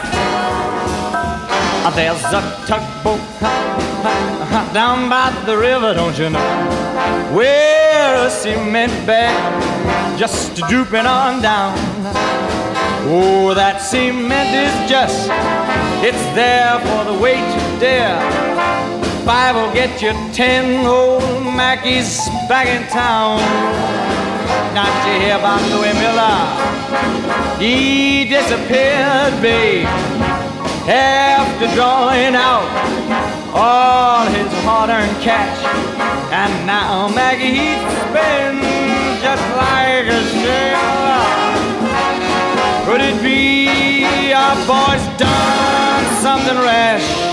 Uh, 1.84 1.90
There's 1.94 2.24
a 2.32 2.40
tugboat 2.64 3.20
down 4.72 5.10
by 5.10 5.28
the 5.44 5.58
river, 5.58 5.92
don't 5.92 6.16
you 6.16 6.30
know? 6.30 6.40
Where 7.36 8.26
a 8.26 8.30
cement 8.30 8.96
bag 9.06 10.18
just 10.18 10.56
drooping 10.70 11.04
on 11.04 11.42
down. 11.42 11.76
Oh, 13.04 13.52
that 13.52 13.82
cement 13.82 14.56
is 14.56 14.72
just, 14.90 15.28
it's 16.00 16.24
there 16.34 16.80
for 16.80 17.12
the 17.12 17.20
weight 17.20 17.44
to 17.44 17.78
dare 17.78 18.80
five 19.26 19.54
will 19.54 19.72
get 19.74 20.00
you 20.00 20.12
ten. 20.32 20.86
Old 20.86 21.44
Mackey's 21.54 22.26
back 22.48 22.66
in 22.66 22.88
town. 22.88 23.38
Not 24.74 24.92
you 25.06 25.20
hear 25.20 25.36
about 25.36 25.62
Louis 25.70 25.94
Miller? 25.94 26.38
He 27.58 28.24
disappeared, 28.24 29.40
babe. 29.42 29.86
After 30.88 31.66
drawing 31.74 32.34
out 32.34 32.68
all 33.54 34.26
his 34.26 34.50
hard-earned 34.64 35.20
cash, 35.22 35.58
and 36.32 36.66
now 36.66 37.08
Maggie 37.08 37.50
he's 37.50 37.82
been 38.12 38.60
just 39.20 39.44
like 39.56 40.06
a 40.06 40.22
sailor. 40.42 41.20
Could 42.86 43.02
it 43.02 43.22
be 43.22 44.32
our 44.32 44.56
boy's 44.66 45.06
done 45.18 46.04
something 46.22 46.56
rash? 46.56 47.29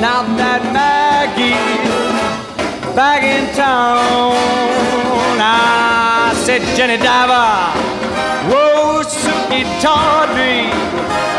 Now 0.00 0.22
that 0.36 0.62
Maggie's 0.72 1.58
back 2.94 3.22
in 3.22 3.46
town. 3.54 4.34
I 5.40 6.34
said, 6.44 6.62
Jenny 6.76 6.96
Diver, 6.96 7.70
whoa, 8.50 9.02
Suki 9.06 9.62
Tawdry, 9.80 10.66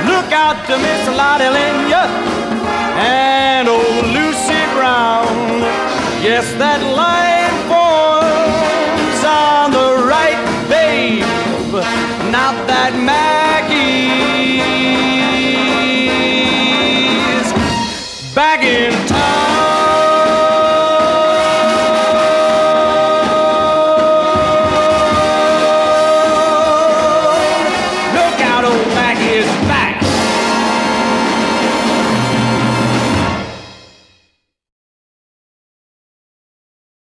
look 0.07 0.31
out 0.31 0.65
to 0.67 0.77
Miss 0.77 1.03
Lottie 1.19 1.51
Linya 1.51 2.07
and 2.95 3.67
old 3.67 4.05
Lucy 4.15 4.61
Brown. 4.73 5.27
Yes, 6.23 6.47
that 6.55 6.79
line 6.95 7.55
forms 7.67 9.21
on 9.27 9.71
the 9.71 10.07
right, 10.07 10.39
babe. 10.69 11.23
Not 12.31 12.55
that 12.67 12.93
Maggie's 12.95 13.48
dragging 18.57 18.98